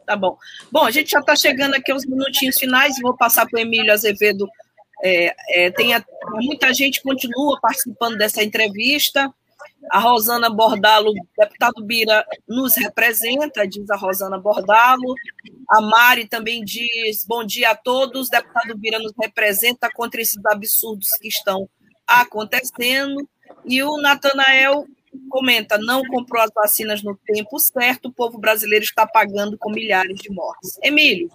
Tá 0.06 0.16
bom. 0.16 0.38
Bom, 0.72 0.86
a 0.86 0.90
gente 0.90 1.10
já 1.10 1.20
está 1.20 1.36
chegando 1.36 1.74
aqui 1.74 1.92
aos 1.92 2.06
minutinhos 2.06 2.56
finais, 2.56 2.96
vou 3.02 3.14
passar 3.14 3.46
para 3.46 3.58
o 3.58 3.60
Emílio 3.60 3.92
Azevedo. 3.92 4.48
É, 5.02 5.34
é, 5.50 5.70
tem 5.70 5.94
a, 5.94 6.04
muita 6.34 6.72
gente 6.72 7.02
continua 7.02 7.58
participando 7.60 8.16
dessa 8.16 8.42
entrevista. 8.42 9.32
A 9.90 10.00
Rosana 10.00 10.50
Bordalo, 10.50 11.12
deputado 11.36 11.84
Bira, 11.84 12.24
nos 12.48 12.76
representa, 12.76 13.66
diz 13.66 13.88
a 13.90 13.96
Rosana 13.96 14.38
Bordalo. 14.38 15.14
A 15.70 15.80
Mari 15.80 16.26
também 16.26 16.64
diz: 16.64 17.24
bom 17.26 17.44
dia 17.44 17.70
a 17.70 17.76
todos. 17.76 18.28
Deputado 18.28 18.76
Bira 18.76 18.98
nos 18.98 19.12
representa 19.20 19.88
contra 19.94 20.20
esses 20.20 20.44
absurdos 20.46 21.08
que 21.20 21.28
estão 21.28 21.68
acontecendo. 22.06 23.28
E 23.64 23.82
o 23.82 23.96
Natanael 23.98 24.86
comenta: 25.28 25.78
não 25.78 26.02
comprou 26.04 26.42
as 26.42 26.50
vacinas 26.54 27.02
no 27.02 27.16
tempo 27.24 27.58
certo, 27.58 28.08
o 28.08 28.12
povo 28.12 28.38
brasileiro 28.38 28.84
está 28.84 29.06
pagando 29.06 29.56
com 29.58 29.70
milhares 29.70 30.18
de 30.20 30.30
mortes. 30.30 30.78
Emílio. 30.82 31.30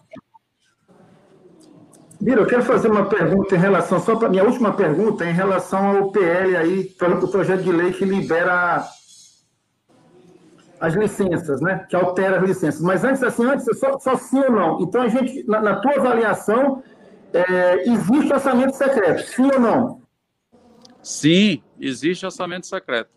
Bira, 2.23 2.39
eu 2.39 2.47
quero 2.47 2.63
fazer 2.63 2.89
uma 2.89 3.03
pergunta 3.09 3.53
em 3.53 3.59
relação, 3.59 3.99
só 3.99 4.15
para 4.15 4.29
minha 4.29 4.45
última 4.45 4.71
pergunta, 4.71 5.25
em 5.25 5.33
relação 5.33 5.97
ao 5.97 6.09
PL 6.09 6.55
aí, 6.55 6.95
o 7.21 7.27
projeto 7.27 7.63
de 7.63 7.71
lei 7.71 7.91
que 7.91 8.05
libera 8.05 8.81
as 10.79 10.93
licenças, 10.93 11.59
né? 11.59 11.85
Que 11.89 11.97
altera 11.97 12.39
as 12.39 12.47
licenças. 12.47 12.79
Mas 12.79 13.03
antes, 13.03 13.21
assim, 13.23 13.43
antes, 13.43 13.65
só, 13.77 13.99
só 13.99 14.15
sim 14.15 14.39
ou 14.39 14.51
não. 14.51 14.81
Então, 14.81 15.01
a 15.01 15.09
gente, 15.09 15.45
na, 15.45 15.59
na 15.59 15.75
tua 15.81 15.97
avaliação, 15.97 16.81
é, 17.33 17.89
existe 17.89 18.31
orçamento 18.31 18.77
secreto, 18.77 19.27
sim 19.27 19.49
ou 19.53 19.59
não? 19.59 20.01
Sim, 21.01 21.61
existe 21.77 22.25
orçamento 22.25 22.67
secreto. 22.67 23.09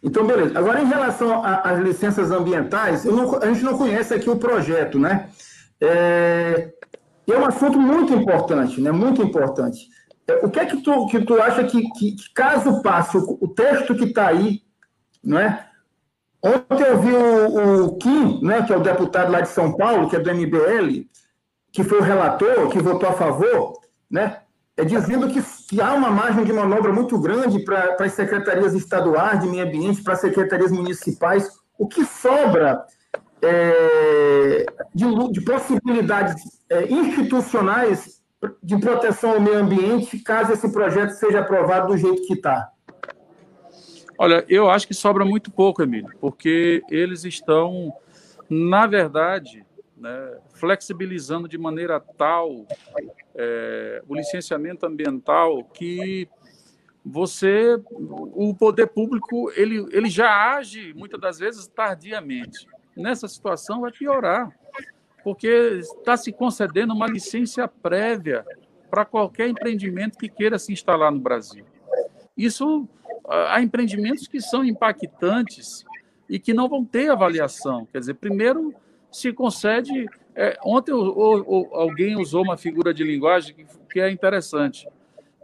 Então, 0.00 0.24
beleza. 0.24 0.56
Agora, 0.56 0.80
em 0.80 0.86
relação 0.86 1.42
às 1.44 1.80
licenças 1.80 2.30
ambientais, 2.30 3.04
não, 3.04 3.36
a 3.42 3.46
gente 3.46 3.64
não 3.64 3.76
conhece 3.76 4.14
aqui 4.14 4.30
o 4.30 4.36
projeto, 4.36 4.96
né? 4.96 5.28
É, 5.80 6.72
é 7.32 7.38
um 7.38 7.46
assunto 7.46 7.78
muito 7.78 8.14
importante, 8.14 8.80
né? 8.80 8.90
Muito 8.90 9.22
importante. 9.22 9.88
É, 10.26 10.44
o 10.44 10.50
que 10.50 10.60
é 10.60 10.66
que 10.66 10.82
tu, 10.82 11.06
que 11.06 11.20
tu 11.20 11.40
acha 11.40 11.64
que, 11.64 11.82
que, 11.90 12.12
que 12.12 12.32
caso 12.34 12.82
passe 12.82 13.16
o, 13.16 13.38
o 13.40 13.48
texto 13.48 13.94
que 13.94 14.04
está 14.04 14.28
aí, 14.28 14.62
não 15.22 15.38
é? 15.38 15.66
Ontem 16.42 16.84
eu 16.84 17.00
vi 17.00 17.12
o, 17.12 17.84
o 17.86 17.98
Kim, 17.98 18.40
né, 18.42 18.62
que 18.62 18.72
é 18.72 18.76
o 18.76 18.82
deputado 18.82 19.30
lá 19.30 19.42
de 19.42 19.48
São 19.48 19.76
Paulo, 19.76 20.08
que 20.08 20.16
é 20.16 20.20
do 20.20 20.34
MBL, 20.34 21.06
que 21.70 21.84
foi 21.84 21.98
o 21.98 22.02
relator, 22.02 22.68
que 22.70 22.80
votou 22.80 23.10
a 23.10 23.12
favor, 23.12 23.78
né? 24.10 24.38
é 24.80 24.84
dizendo 24.84 25.28
que, 25.28 25.42
que, 25.68 25.80
há 25.80 25.92
uma 25.92 26.10
margem 26.10 26.44
de 26.44 26.52
manobra 26.52 26.92
muito 26.92 27.18
grande 27.18 27.58
para 27.60 27.96
as 28.00 28.12
secretarias 28.12 28.74
estaduais 28.74 29.40
de 29.40 29.46
meio 29.46 29.66
ambiente, 29.66 30.02
para 30.02 30.14
as 30.14 30.20
secretarias 30.20 30.72
municipais. 30.72 31.50
O 31.78 31.86
que 31.86 32.04
sobra 32.04 32.82
é, 33.42 34.66
de, 34.94 35.32
de, 35.32 35.40
possibilidades 35.42 36.42
é, 36.68 36.90
institucionais 36.90 38.20
de 38.62 38.78
proteção 38.78 39.32
ao 39.32 39.40
meio 39.40 39.58
ambiente, 39.58 40.18
caso 40.18 40.52
esse 40.52 40.70
projeto 40.72 41.10
seja 41.10 41.40
aprovado 41.40 41.88
do 41.88 41.98
jeito 41.98 42.22
que 42.26 42.34
está? 42.34 42.70
Olha, 44.18 44.44
eu 44.48 44.70
acho 44.70 44.86
que 44.86 44.94
sobra 44.94 45.24
muito 45.24 45.50
pouco, 45.50 45.82
Emílio, 45.82 46.10
porque 46.20 46.82
eles 46.90 47.24
estão, 47.24 47.92
na 48.48 48.86
verdade, 48.86 49.64
né, 49.96 50.38
flexibilizando 50.54 51.48
de 51.48 51.56
maneira 51.56 52.00
tal 52.00 52.66
é, 53.34 54.02
o 54.06 54.14
licenciamento 54.14 54.84
ambiental 54.84 55.64
que 55.64 56.28
você, 57.04 57.80
o 57.90 58.54
poder 58.54 58.88
público, 58.88 59.50
ele, 59.56 59.86
ele 59.90 60.10
já 60.10 60.54
age 60.54 60.92
muitas 60.94 61.20
das 61.20 61.38
vezes 61.38 61.66
tardiamente. 61.66 62.66
Nessa 62.96 63.28
situação 63.28 63.80
vai 63.80 63.92
piorar, 63.92 64.50
porque 65.22 65.48
está 65.48 66.16
se 66.16 66.32
concedendo 66.32 66.92
uma 66.92 67.06
licença 67.06 67.68
prévia 67.68 68.44
para 68.90 69.04
qualquer 69.04 69.48
empreendimento 69.48 70.18
que 70.18 70.28
queira 70.28 70.58
se 70.58 70.72
instalar 70.72 71.12
no 71.12 71.20
Brasil. 71.20 71.64
Isso 72.36 72.88
há 73.28 73.62
empreendimentos 73.62 74.26
que 74.26 74.40
são 74.40 74.64
impactantes 74.64 75.84
e 76.28 76.38
que 76.38 76.52
não 76.52 76.68
vão 76.68 76.84
ter 76.84 77.10
avaliação. 77.10 77.86
Quer 77.86 78.00
dizer, 78.00 78.14
primeiro 78.14 78.74
se 79.10 79.32
concede. 79.32 80.06
É, 80.34 80.58
ontem 80.64 80.92
o, 80.92 81.00
o, 81.00 81.74
alguém 81.74 82.16
usou 82.16 82.42
uma 82.42 82.56
figura 82.56 82.94
de 82.94 83.04
linguagem 83.04 83.54
que, 83.54 83.66
que 83.92 84.00
é 84.00 84.10
interessante. 84.10 84.88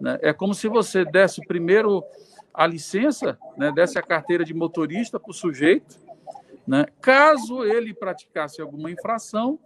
Né? 0.01 0.19
É 0.23 0.33
como 0.33 0.55
se 0.55 0.69
você 0.69 1.05
desse 1.05 1.41
primeiro 1.47 2.05
a 2.53 2.67
licença, 2.67 3.39
né, 3.57 3.71
desse 3.71 3.99
a 3.99 4.03
carteira 4.03 4.45
de 4.45 4.55
motorista 4.55 5.21
para 5.21 5.31
o 5.31 5.35
sujeito. 5.35 5.99
Né? 6.67 6.87
Caso 7.01 7.65
ele 7.65 7.95
praticasse 7.95 8.61
alguma 8.61 8.91
infração, 8.91 9.59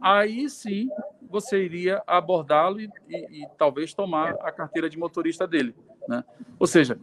aí 0.00 0.48
sim 0.50 0.90
você 1.30 1.64
iria 1.64 2.02
abordá-lo 2.06 2.80
e, 2.80 2.88
e, 3.08 3.42
e, 3.42 3.48
talvez 3.56 3.94
tomar 3.94 4.36
a 4.40 4.52
carteira 4.52 4.88
de 4.88 4.98
motorista 4.98 5.46
dele. 5.46 5.74
Né? 6.06 6.22
Ou 6.58 6.66
seja, 6.66 6.98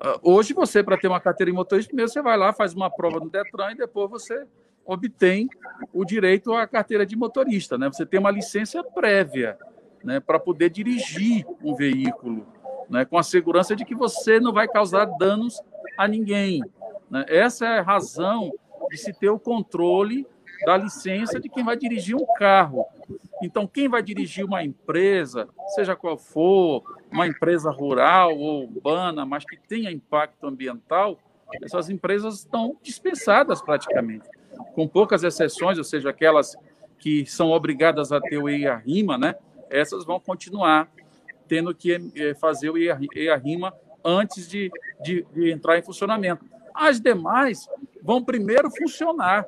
ah, 0.00 0.18
hoje 0.22 0.54
você, 0.54 0.82
para 0.82 0.96
ter 0.96 1.08
uma 1.08 1.20
carteira 1.20 1.50
de 1.50 1.56
motorista, 1.56 1.88
primeiro 1.88 2.10
você 2.10 2.22
vai 2.22 2.36
lá, 2.36 2.52
faz 2.52 2.72
uma 2.72 2.88
prova 2.88 3.18
no 3.18 3.28
Detran 3.28 3.72
e 3.72 3.76
depois 3.76 4.10
você 4.10 4.46
obtém 4.86 5.48
o 5.92 6.04
direito 6.04 6.52
à 6.52 6.66
carteira 6.66 7.04
de 7.06 7.16
motorista, 7.16 7.78
né? 7.78 7.88
Você 7.90 8.04
tem 8.04 8.20
uma 8.20 8.30
licença 8.30 8.82
prévia, 8.84 9.58
né, 10.02 10.20
para 10.20 10.38
poder 10.38 10.68
dirigir 10.68 11.46
um 11.62 11.74
veículo, 11.74 12.46
né, 12.90 13.04
com 13.06 13.16
a 13.16 13.22
segurança 13.22 13.74
de 13.74 13.84
que 13.84 13.94
você 13.94 14.38
não 14.38 14.52
vai 14.52 14.68
causar 14.68 15.06
danos 15.06 15.62
a 15.96 16.06
ninguém. 16.06 16.62
Né? 17.10 17.24
Essa 17.28 17.66
é 17.66 17.78
a 17.78 17.82
razão 17.82 18.52
de 18.94 19.00
se 19.00 19.12
ter 19.12 19.28
o 19.28 19.40
controle 19.40 20.24
da 20.64 20.76
licença 20.76 21.40
de 21.40 21.48
quem 21.48 21.64
vai 21.64 21.76
dirigir 21.76 22.14
um 22.14 22.24
carro. 22.38 22.86
Então, 23.42 23.66
quem 23.66 23.88
vai 23.88 24.02
dirigir 24.02 24.44
uma 24.44 24.62
empresa, 24.62 25.48
seja 25.74 25.96
qual 25.96 26.16
for, 26.16 26.84
uma 27.10 27.26
empresa 27.26 27.72
rural 27.72 28.38
ou 28.38 28.62
urbana, 28.62 29.26
mas 29.26 29.44
que 29.44 29.56
tenha 29.56 29.90
impacto 29.90 30.46
ambiental, 30.46 31.18
essas 31.60 31.90
empresas 31.90 32.38
estão 32.38 32.76
dispensadas 32.82 33.60
praticamente 33.60 34.28
com 34.74 34.86
poucas 34.86 35.24
exceções, 35.24 35.76
ou 35.76 35.84
seja, 35.84 36.10
aquelas 36.10 36.56
que 36.98 37.26
são 37.26 37.50
obrigadas 37.50 38.12
a 38.12 38.20
ter 38.20 38.38
o 38.38 38.48
EIA-RIMA, 38.48 39.18
né? 39.18 39.34
Essas 39.68 40.04
vão 40.04 40.20
continuar 40.20 40.88
tendo 41.48 41.74
que 41.74 41.92
eh, 42.14 42.34
fazer 42.34 42.70
o 42.70 42.78
EIA-RIMA 42.78 43.74
antes 44.04 44.48
de, 44.48 44.70
de, 45.02 45.26
de 45.32 45.50
entrar 45.50 45.76
em 45.76 45.82
funcionamento. 45.82 46.44
As 46.72 47.00
demais 47.00 47.68
vão 48.04 48.22
primeiro 48.22 48.70
funcionar 48.70 49.44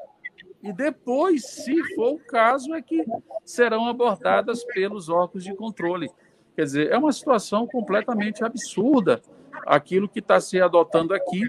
e 0.66 0.72
depois, 0.72 1.46
se 1.46 1.80
for 1.94 2.14
o 2.14 2.18
caso, 2.18 2.74
é 2.74 2.82
que 2.82 3.04
serão 3.44 3.86
abordadas 3.86 4.64
pelos 4.64 5.08
órgãos 5.08 5.44
de 5.44 5.54
controle. 5.54 6.10
Quer 6.56 6.64
dizer, 6.64 6.90
é 6.90 6.98
uma 6.98 7.12
situação 7.12 7.68
completamente 7.68 8.42
absurda 8.42 9.22
aquilo 9.64 10.08
que 10.08 10.18
está 10.18 10.40
se 10.40 10.60
adotando 10.60 11.14
aqui. 11.14 11.48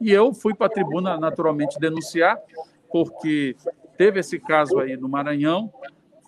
E 0.00 0.12
eu 0.12 0.34
fui 0.34 0.54
para 0.54 0.66
a 0.66 0.70
tribuna, 0.70 1.18
naturalmente, 1.18 1.80
denunciar, 1.80 2.38
porque 2.92 3.56
teve 3.96 4.20
esse 4.20 4.38
caso 4.38 4.78
aí 4.78 4.98
no 4.98 5.08
Maranhão, 5.08 5.72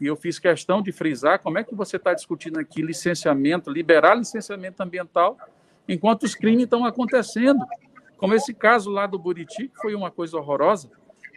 e 0.00 0.06
eu 0.06 0.16
fiz 0.16 0.38
questão 0.38 0.80
de 0.80 0.92
frisar 0.92 1.40
como 1.40 1.58
é 1.58 1.64
que 1.64 1.74
você 1.74 1.96
está 1.96 2.14
discutindo 2.14 2.58
aqui 2.58 2.80
licenciamento, 2.80 3.70
liberar 3.70 4.14
licenciamento 4.14 4.82
ambiental, 4.82 5.36
enquanto 5.86 6.22
os 6.22 6.34
crimes 6.34 6.64
estão 6.64 6.86
acontecendo. 6.86 7.62
Como 8.20 8.34
esse 8.34 8.52
caso 8.52 8.90
lá 8.90 9.06
do 9.06 9.18
Buriti, 9.18 9.68
que 9.68 9.80
foi 9.80 9.94
uma 9.94 10.10
coisa 10.10 10.36
horrorosa, 10.36 10.90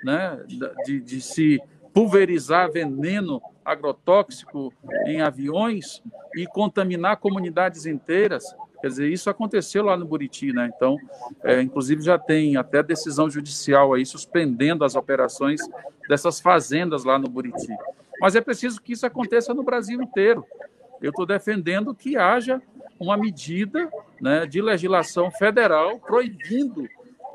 né, 0.03 0.43
de, 0.85 0.99
de 0.99 1.21
se 1.21 1.61
pulverizar 1.93 2.69
veneno 2.69 3.41
agrotóxico 3.63 4.73
em 5.05 5.21
aviões 5.21 6.03
e 6.35 6.45
contaminar 6.45 7.17
comunidades 7.17 7.85
inteiras. 7.85 8.43
Quer 8.81 8.87
dizer, 8.87 9.07
isso 9.07 9.29
aconteceu 9.29 9.85
lá 9.85 9.95
no 9.95 10.05
Buriti, 10.05 10.51
né? 10.51 10.69
Então, 10.75 10.97
é, 11.41 11.61
inclusive 11.61 12.01
já 12.01 12.19
tem 12.19 12.57
até 12.57 12.83
decisão 12.83 13.29
judicial 13.29 13.93
aí 13.93 14.05
suspendendo 14.05 14.83
as 14.83 14.95
operações 14.95 15.61
dessas 16.09 16.41
fazendas 16.41 17.05
lá 17.05 17.17
no 17.17 17.29
Buriti. 17.29 17.73
Mas 18.19 18.35
é 18.35 18.41
preciso 18.41 18.81
que 18.81 18.91
isso 18.91 19.05
aconteça 19.05 19.53
no 19.53 19.63
Brasil 19.63 20.01
inteiro. 20.01 20.45
Eu 21.01 21.11
estou 21.11 21.25
defendendo 21.25 21.95
que 21.95 22.17
haja 22.17 22.61
uma 22.99 23.15
medida 23.15 23.89
né, 24.23 24.45
de 24.45 24.61
legislação 24.61 25.29
federal 25.29 25.99
proibindo 25.99 26.87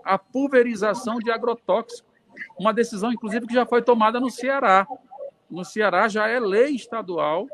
a 0.03 0.17
pulverização 0.17 1.19
de 1.19 1.31
agrotóxicos. 1.31 2.03
Uma 2.59 2.73
decisão, 2.73 3.13
inclusive, 3.13 3.47
que 3.47 3.53
já 3.53 3.67
foi 3.67 3.83
tomada 3.83 4.19
no 4.19 4.31
Ceará. 4.31 4.89
No 5.51 5.67
Ceará 5.67 6.09
já 6.09 6.27
é 6.29 6.41
lei 6.41 6.71
estadual 6.71 7.47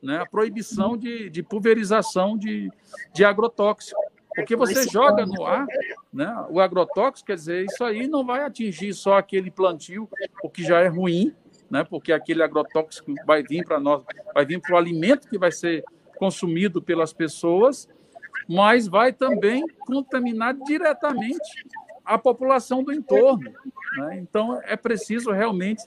né, 0.00 0.18
a 0.18 0.26
proibição 0.26 0.96
de, 0.96 1.28
de 1.28 1.42
pulverização 1.42 2.38
de, 2.38 2.70
de 3.12 3.24
agrotóxico. 3.24 4.00
Porque 4.36 4.54
você 4.54 4.88
joga 4.88 5.26
no 5.26 5.44
ar 5.44 5.66
né, 6.12 6.46
o 6.48 6.60
agrotóxico, 6.60 7.26
quer 7.26 7.34
dizer, 7.34 7.64
isso 7.64 7.82
aí 7.82 8.06
não 8.06 8.24
vai 8.24 8.44
atingir 8.44 8.94
só 8.94 9.14
aquele 9.16 9.50
plantio, 9.50 10.08
o 10.44 10.48
que 10.48 10.62
já 10.62 10.80
é 10.80 10.86
ruim, 10.86 11.34
né, 11.68 11.82
porque 11.82 12.12
aquele 12.12 12.42
agrotóxico 12.42 13.12
vai 13.26 13.42
vir 13.42 13.64
para 13.64 13.80
nós, 13.80 14.04
vai 14.32 14.44
vir 14.46 14.60
para 14.60 14.74
o 14.74 14.78
alimento 14.78 15.28
que 15.28 15.38
vai 15.38 15.50
ser 15.50 15.82
consumido 16.18 16.80
pelas 16.80 17.12
pessoas, 17.12 17.88
mas 18.48 18.86
vai 18.86 19.12
também 19.12 19.64
contaminar 19.80 20.54
diretamente 20.54 21.64
a 22.04 22.16
população 22.16 22.82
do 22.82 22.92
entorno. 22.92 23.52
Né? 23.98 24.18
Então, 24.18 24.60
é 24.64 24.76
preciso 24.76 25.32
realmente 25.32 25.82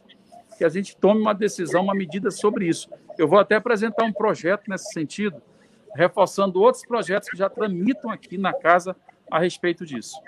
que 0.58 0.66
a 0.66 0.70
gente 0.70 0.96
tome 0.98 1.22
uma 1.22 1.34
decisão, 1.34 1.84
uma 1.84 1.96
medida 1.96 2.30
sobre 2.30 2.68
isso. 2.68 2.90
Eu 3.18 3.28
vou 3.28 3.40
até 3.40 3.56
apresentar 3.56 4.04
um 4.04 4.12
projeto 4.12 4.64
nesse 4.68 4.92
sentido, 4.92 5.42
reforçando 5.96 6.62
outros 6.62 6.86
projetos 6.86 7.30
que 7.30 7.38
já 7.38 7.50
tramitam 7.50 8.12
aqui 8.12 8.38
na 8.38 8.54
casa 8.54 8.96
a 9.32 9.40
respeito 9.40 9.86
disso. 9.86 10.22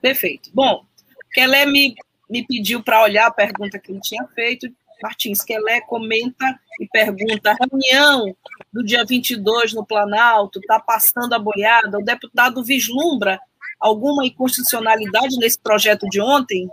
Perfeito. 0.00 0.50
Bom, 0.54 0.84
Kelé 1.32 1.66
me, 1.66 1.96
me 2.30 2.46
pediu 2.46 2.82
para 2.82 3.02
olhar 3.02 3.26
a 3.26 3.32
pergunta 3.32 3.78
que 3.78 3.90
ele 3.90 4.00
tinha 4.00 4.24
feito. 4.28 4.68
Martins, 5.02 5.42
Kelé 5.42 5.80
comenta 5.80 6.58
e 6.80 6.86
pergunta: 6.86 7.56
reunião 7.60 8.36
do 8.72 8.82
dia 8.82 9.04
22 9.04 9.74
no 9.74 9.84
Planalto 9.84 10.58
está 10.58 10.80
passando 10.80 11.34
a 11.34 11.38
boiada? 11.38 11.98
O 11.98 12.04
deputado 12.04 12.64
vislumbra 12.64 13.38
alguma 13.78 14.24
inconstitucionalidade 14.24 15.36
nesse 15.36 15.58
projeto 15.58 16.06
de 16.08 16.20
ontem? 16.20 16.68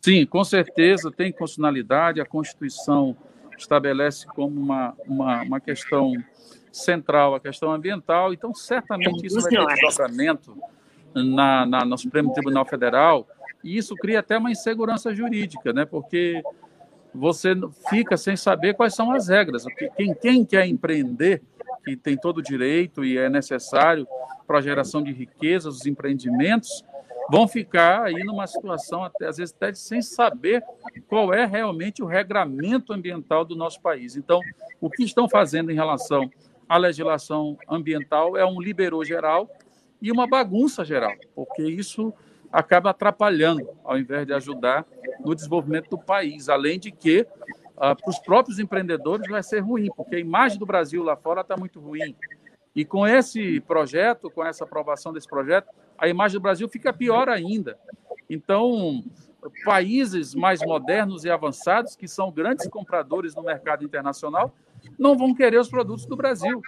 Sim, 0.00 0.24
com 0.26 0.42
certeza 0.44 1.10
tem 1.10 1.32
constitucionalidade, 1.32 2.20
a 2.20 2.26
Constituição 2.26 3.16
estabelece 3.58 4.26
como 4.26 4.60
uma, 4.60 4.94
uma, 5.06 5.42
uma 5.42 5.60
questão 5.60 6.12
central 6.72 7.34
a 7.34 7.40
questão 7.40 7.72
ambiental, 7.72 8.32
então 8.32 8.54
certamente 8.54 9.26
isso 9.26 9.40
vai 9.40 9.50
ter 9.50 9.66
desdobramento 9.66 10.56
na, 11.14 11.64
na, 11.64 11.84
no 11.84 11.96
Supremo 11.96 12.32
Tribunal 12.32 12.66
Federal, 12.66 13.26
e 13.64 13.76
isso 13.76 13.94
cria 13.96 14.20
até 14.20 14.36
uma 14.36 14.50
insegurança 14.50 15.14
jurídica, 15.14 15.72
né? 15.72 15.84
porque 15.84 16.42
você 17.16 17.54
fica 17.88 18.16
sem 18.16 18.36
saber 18.36 18.74
quais 18.74 18.94
são 18.94 19.10
as 19.10 19.28
regras. 19.28 19.64
Quem, 19.96 20.14
quem 20.14 20.44
quer 20.44 20.66
empreender, 20.66 21.42
que 21.84 21.96
tem 21.96 22.16
todo 22.16 22.38
o 22.38 22.42
direito 22.42 23.04
e 23.04 23.16
é 23.16 23.28
necessário 23.28 24.06
para 24.46 24.58
a 24.58 24.62
geração 24.62 25.02
de 25.02 25.12
riquezas, 25.12 25.76
os 25.76 25.86
empreendimentos, 25.86 26.84
vão 27.30 27.48
ficar 27.48 28.04
aí 28.04 28.22
numa 28.24 28.46
situação, 28.46 29.04
até, 29.04 29.26
às 29.26 29.36
vezes, 29.36 29.54
até 29.54 29.74
sem 29.74 30.00
saber 30.00 30.62
qual 31.08 31.32
é 31.34 31.44
realmente 31.44 32.02
o 32.02 32.06
regramento 32.06 32.92
ambiental 32.92 33.44
do 33.44 33.56
nosso 33.56 33.80
país. 33.80 34.16
Então, 34.16 34.40
o 34.80 34.90
que 34.90 35.02
estão 35.02 35.28
fazendo 35.28 35.70
em 35.70 35.74
relação 35.74 36.30
à 36.68 36.76
legislação 36.76 37.56
ambiental 37.68 38.36
é 38.36 38.44
um 38.44 38.60
liberou 38.60 39.04
geral 39.04 39.50
e 40.00 40.12
uma 40.12 40.26
bagunça 40.26 40.84
geral, 40.84 41.12
porque 41.34 41.62
isso 41.62 42.12
acaba 42.56 42.88
atrapalhando, 42.88 43.68
ao 43.84 43.98
invés 43.98 44.26
de 44.26 44.32
ajudar 44.32 44.86
no 45.22 45.34
desenvolvimento 45.34 45.90
do 45.90 45.98
país. 45.98 46.48
Além 46.48 46.78
de 46.78 46.90
que, 46.90 47.26
ah, 47.76 47.94
para 47.94 48.08
os 48.08 48.18
próprios 48.18 48.58
empreendedores, 48.58 49.28
vai 49.28 49.42
ser 49.42 49.60
ruim, 49.60 49.90
porque 49.94 50.16
a 50.16 50.18
imagem 50.18 50.58
do 50.58 50.64
Brasil 50.64 51.02
lá 51.02 51.14
fora 51.14 51.42
está 51.42 51.54
muito 51.54 51.78
ruim. 51.78 52.16
E 52.74 52.82
com 52.82 53.06
esse 53.06 53.60
projeto, 53.60 54.30
com 54.30 54.42
essa 54.42 54.64
aprovação 54.64 55.12
desse 55.12 55.28
projeto, 55.28 55.68
a 55.98 56.08
imagem 56.08 56.38
do 56.38 56.42
Brasil 56.42 56.66
fica 56.66 56.94
pior 56.94 57.28
ainda. 57.28 57.78
Então, 58.28 59.04
países 59.62 60.34
mais 60.34 60.64
modernos 60.64 61.26
e 61.26 61.30
avançados, 61.30 61.94
que 61.94 62.08
são 62.08 62.32
grandes 62.32 62.66
compradores 62.68 63.34
no 63.34 63.42
mercado 63.42 63.84
internacional, 63.84 64.54
não 64.98 65.14
vão 65.14 65.34
querer 65.34 65.60
os 65.60 65.68
produtos 65.68 66.06
do 66.06 66.16
Brasil. 66.16 66.62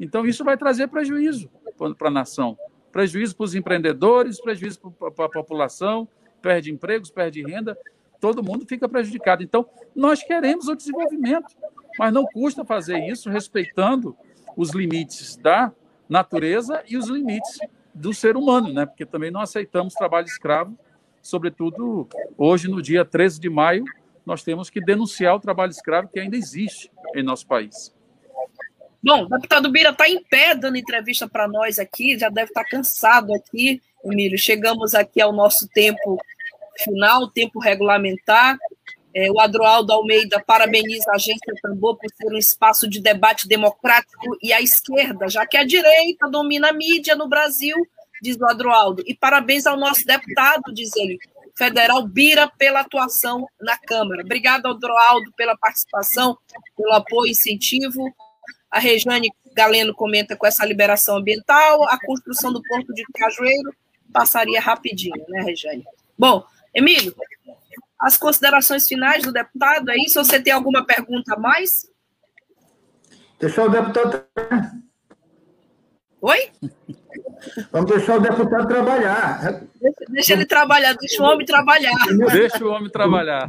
Então, 0.00 0.26
isso 0.26 0.42
vai 0.42 0.56
trazer 0.56 0.88
prejuízo 0.88 1.48
para 1.96 2.08
a 2.08 2.10
nação. 2.10 2.58
Prejuízo 2.92 3.36
para 3.36 3.44
os 3.44 3.54
empreendedores, 3.54 4.40
prejuízo 4.40 4.80
para 5.14 5.26
a 5.26 5.28
população, 5.28 6.08
perde 6.40 6.72
empregos, 6.72 7.10
perde 7.10 7.42
renda, 7.42 7.76
todo 8.20 8.42
mundo 8.42 8.66
fica 8.66 8.88
prejudicado. 8.88 9.42
Então, 9.42 9.66
nós 9.94 10.22
queremos 10.22 10.68
o 10.68 10.74
desenvolvimento, 10.74 11.54
mas 11.98 12.12
não 12.12 12.24
custa 12.24 12.64
fazer 12.64 12.98
isso 13.08 13.30
respeitando 13.30 14.16
os 14.56 14.70
limites 14.70 15.36
da 15.36 15.72
natureza 16.08 16.82
e 16.88 16.96
os 16.96 17.06
limites 17.08 17.58
do 17.94 18.14
ser 18.14 18.36
humano, 18.36 18.72
né? 18.72 18.86
Porque 18.86 19.04
também 19.04 19.30
não 19.30 19.40
aceitamos 19.40 19.94
trabalho 19.94 20.26
escravo, 20.26 20.76
sobretudo 21.20 22.08
hoje, 22.36 22.68
no 22.68 22.80
dia 22.80 23.04
13 23.04 23.40
de 23.40 23.50
maio, 23.50 23.84
nós 24.24 24.42
temos 24.42 24.70
que 24.70 24.80
denunciar 24.80 25.34
o 25.34 25.40
trabalho 25.40 25.70
escravo 25.70 26.08
que 26.08 26.20
ainda 26.20 26.36
existe 26.36 26.90
em 27.14 27.22
nosso 27.22 27.46
país. 27.46 27.94
Bom, 29.08 29.22
o 29.22 29.28
deputado 29.30 29.70
Bira 29.70 29.88
está 29.88 30.06
em 30.06 30.22
pé 30.22 30.54
dando 30.54 30.76
entrevista 30.76 31.26
para 31.26 31.48
nós 31.48 31.78
aqui, 31.78 32.18
já 32.18 32.28
deve 32.28 32.50
estar 32.50 32.62
tá 32.62 32.68
cansado 32.68 33.32
aqui, 33.32 33.80
Emílio. 34.04 34.38
Chegamos 34.38 34.94
aqui 34.94 35.18
ao 35.18 35.32
nosso 35.32 35.66
tempo 35.68 36.18
final, 36.76 37.26
tempo 37.30 37.58
regulamentar. 37.58 38.58
É, 39.14 39.30
o 39.30 39.40
Adroaldo 39.40 39.94
Almeida 39.94 40.44
parabeniza 40.46 41.10
a 41.10 41.14
Agência 41.14 41.54
Tambor 41.62 41.96
por 41.96 42.10
ser 42.14 42.30
um 42.30 42.36
espaço 42.36 42.86
de 42.86 43.00
debate 43.00 43.48
democrático 43.48 44.36
e 44.42 44.52
a 44.52 44.60
esquerda, 44.60 45.26
já 45.26 45.46
que 45.46 45.56
a 45.56 45.64
direita 45.64 46.28
domina 46.28 46.68
a 46.68 46.72
mídia 46.74 47.16
no 47.16 47.30
Brasil, 47.30 47.78
diz 48.20 48.36
o 48.36 48.44
Adroaldo. 48.44 49.02
E 49.06 49.14
parabéns 49.14 49.64
ao 49.64 49.78
nosso 49.78 50.04
deputado, 50.04 50.64
diz 50.74 50.94
ele, 50.96 51.18
federal 51.56 52.06
Bira, 52.06 52.46
pela 52.58 52.80
atuação 52.80 53.48
na 53.58 53.78
Câmara. 53.78 54.20
Obrigado, 54.20 54.66
Adroaldo, 54.66 55.32
pela 55.34 55.56
participação, 55.56 56.36
pelo 56.76 56.92
apoio 56.92 57.28
e 57.28 57.30
incentivo. 57.30 58.14
A 58.70 58.78
Rejane 58.78 59.30
Galeno 59.54 59.94
comenta 59.94 60.36
com 60.36 60.46
essa 60.46 60.64
liberação 60.64 61.16
ambiental, 61.16 61.84
a 61.88 61.98
construção 61.98 62.52
do 62.52 62.62
Porto 62.62 62.92
de 62.92 63.02
Cajueiro 63.14 63.74
passaria 64.12 64.60
rapidinho, 64.60 65.24
né, 65.28 65.42
Rejane? 65.42 65.84
Bom, 66.18 66.44
Emílio, 66.74 67.14
as 68.00 68.16
considerações 68.16 68.86
finais 68.86 69.22
do 69.22 69.32
deputado, 69.32 69.90
é 69.90 69.96
isso? 69.96 70.22
Você 70.22 70.40
tem 70.40 70.52
alguma 70.52 70.84
pergunta 70.84 71.34
a 71.34 71.38
mais? 71.38 71.90
Deixar 73.40 73.64
o 73.64 73.68
deputado. 73.68 74.24
Oi? 76.20 76.50
Vamos 77.70 77.90
deixar 77.90 78.16
o 78.16 78.20
deputado 78.20 78.66
trabalhar. 78.66 79.62
Deixa, 79.80 80.04
deixa, 80.08 80.32
ele 80.32 80.46
trabalhar, 80.46 80.94
deixa 80.94 81.22
o 81.22 81.26
homem 81.26 81.46
trabalhar. 81.46 81.94
Deixa 82.32 82.64
o 82.64 82.70
homem 82.70 82.90
trabalhar. 82.90 83.48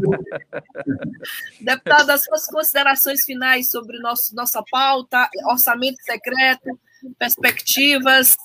Deputado, 1.59 2.11
as 2.11 2.23
suas 2.23 2.45
considerações 2.45 3.23
finais 3.23 3.69
sobre 3.71 3.97
nosso, 3.99 4.35
nossa 4.35 4.63
pauta, 4.69 5.27
orçamento 5.49 5.97
secreto, 6.03 6.79
perspectivas 7.17 8.35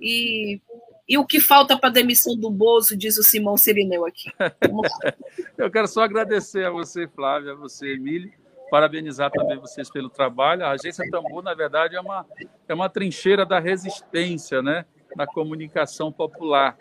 e 0.00 0.60
e 1.08 1.16
o 1.16 1.24
que 1.24 1.40
falta 1.40 1.74
para 1.76 1.88
a 1.88 1.92
demissão 1.92 2.36
do 2.36 2.50
Bozo, 2.50 2.94
diz 2.94 3.16
o 3.16 3.22
Simão 3.22 3.56
Sirineu 3.56 4.04
aqui. 4.04 4.30
Eu 5.56 5.70
quero 5.70 5.88
só 5.88 6.02
agradecer 6.02 6.66
a 6.66 6.70
você, 6.70 7.08
Flávia, 7.08 7.52
a 7.52 7.56
você, 7.56 7.94
Emílio, 7.94 8.30
parabenizar 8.70 9.30
também 9.30 9.58
vocês 9.58 9.90
pelo 9.90 10.08
trabalho. 10.08 10.64
A 10.64 10.70
Agência 10.70 11.08
Tambor, 11.10 11.42
na 11.42 11.54
verdade, 11.54 11.96
é 11.96 12.00
uma, 12.00 12.26
é 12.68 12.74
uma 12.74 12.88
trincheira 12.88 13.44
da 13.44 13.58
resistência, 13.58 14.62
né? 14.62 14.84
Na 15.16 15.26
comunicação 15.26 16.12
popular. 16.12 16.76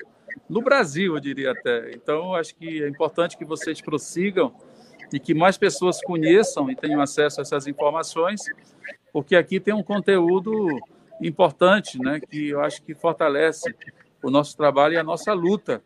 No 0.49 0.61
Brasil, 0.61 1.15
eu 1.15 1.19
diria 1.19 1.51
até. 1.51 1.91
Então, 1.91 2.35
acho 2.35 2.55
que 2.55 2.83
é 2.83 2.87
importante 2.87 3.37
que 3.37 3.45
vocês 3.45 3.81
prossigam 3.81 4.53
e 5.11 5.19
que 5.19 5.33
mais 5.33 5.57
pessoas 5.57 6.01
conheçam 6.01 6.69
e 6.69 6.75
tenham 6.75 7.01
acesso 7.01 7.39
a 7.39 7.43
essas 7.43 7.67
informações, 7.67 8.41
porque 9.13 9.35
aqui 9.35 9.59
tem 9.59 9.73
um 9.73 9.83
conteúdo 9.83 10.67
importante, 11.21 11.97
né, 11.97 12.19
que 12.19 12.49
eu 12.49 12.61
acho 12.61 12.83
que 12.83 12.93
fortalece 12.93 13.73
o 14.21 14.29
nosso 14.29 14.55
trabalho 14.55 14.93
e 14.93 14.97
a 14.97 15.03
nossa 15.03 15.33
luta 15.33 15.81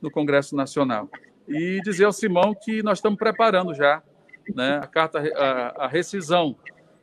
no 0.00 0.10
Congresso 0.10 0.54
Nacional. 0.54 1.08
E 1.48 1.80
dizer 1.82 2.04
ao 2.04 2.12
Simão 2.12 2.54
que 2.54 2.82
nós 2.82 2.98
estamos 2.98 3.18
preparando 3.18 3.74
já 3.74 4.02
né, 4.54 4.80
a 4.82 4.86
carta, 4.86 5.18
a, 5.18 5.84
a 5.84 5.88
rescisão 5.88 6.56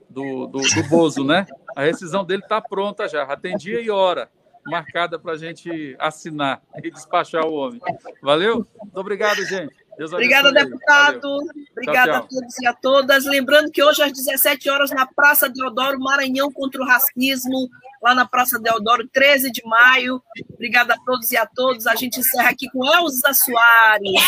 do, 0.10 0.47
do, 0.47 0.60
do, 0.60 0.89
Bozo, 0.89 1.23
né? 1.23 1.45
A 1.75 1.82
rescisão 1.82 2.23
dele 2.23 2.43
está 2.43 2.62
pronta 2.62 3.08
já, 3.08 3.25
já 3.25 3.36
tem 3.36 3.58
dia 3.58 3.82
e 3.82 3.89
hora 3.89 4.29
marcada 4.65 5.19
para 5.19 5.34
a 5.34 5.38
gente 5.38 5.95
assinar 5.99 6.62
e 6.82 6.89
despachar 6.89 7.45
o 7.45 7.53
homem. 7.53 7.82
Valeu? 8.21 8.65
Muito 8.82 8.97
obrigado, 8.97 9.43
gente. 9.45 9.75
Obrigada, 9.99 10.51
deputado. 10.51 11.38
Obrigada 11.71 12.17
a 12.17 12.21
todos 12.21 12.58
e 12.60 12.67
a 12.67 12.73
todas. 12.73 13.25
Lembrando 13.25 13.71
que 13.71 13.84
hoje 13.84 14.01
às 14.01 14.12
17 14.12 14.69
horas 14.69 14.91
na 14.91 15.06
Praça 15.06 15.49
Deodoro, 15.49 15.99
Maranhão 15.99 16.51
contra 16.51 16.82
o 16.82 16.86
racismo, 16.86 17.69
lá 18.01 18.15
na 18.15 18.25
Praça 18.25 18.60
Deodoro, 18.60 19.08
13 19.08 19.51
de 19.51 19.63
maio. 19.65 20.21
Obrigada 20.53 20.95
a 20.95 20.97
todos 21.06 21.32
e 21.32 21.38
a 21.38 21.45
todos. 21.45 21.86
A 21.88 21.95
gente 21.95 22.19
encerra 22.19 22.49
aqui 22.49 22.69
com 22.71 22.86
Elza 22.86 23.34
Soares. 23.34 24.23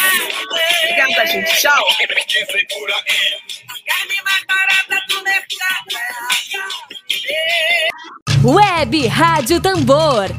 Obrigada, 0.84 1.25
gente. 1.25 1.62
Tchau. 1.62 1.86
Web 8.43 9.08
Rádio 9.08 9.60
Tambor. 9.60 10.30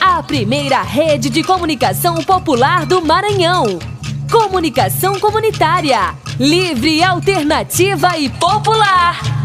A 0.00 0.22
primeira 0.22 0.82
rede 0.82 1.30
de 1.30 1.42
comunicação 1.42 2.16
popular 2.24 2.84
do 2.84 3.00
Maranhão. 3.00 3.78
Comunicação 4.34 5.14
comunitária. 5.20 6.12
Livre, 6.40 7.04
alternativa 7.04 8.18
e 8.18 8.28
popular. 8.28 9.43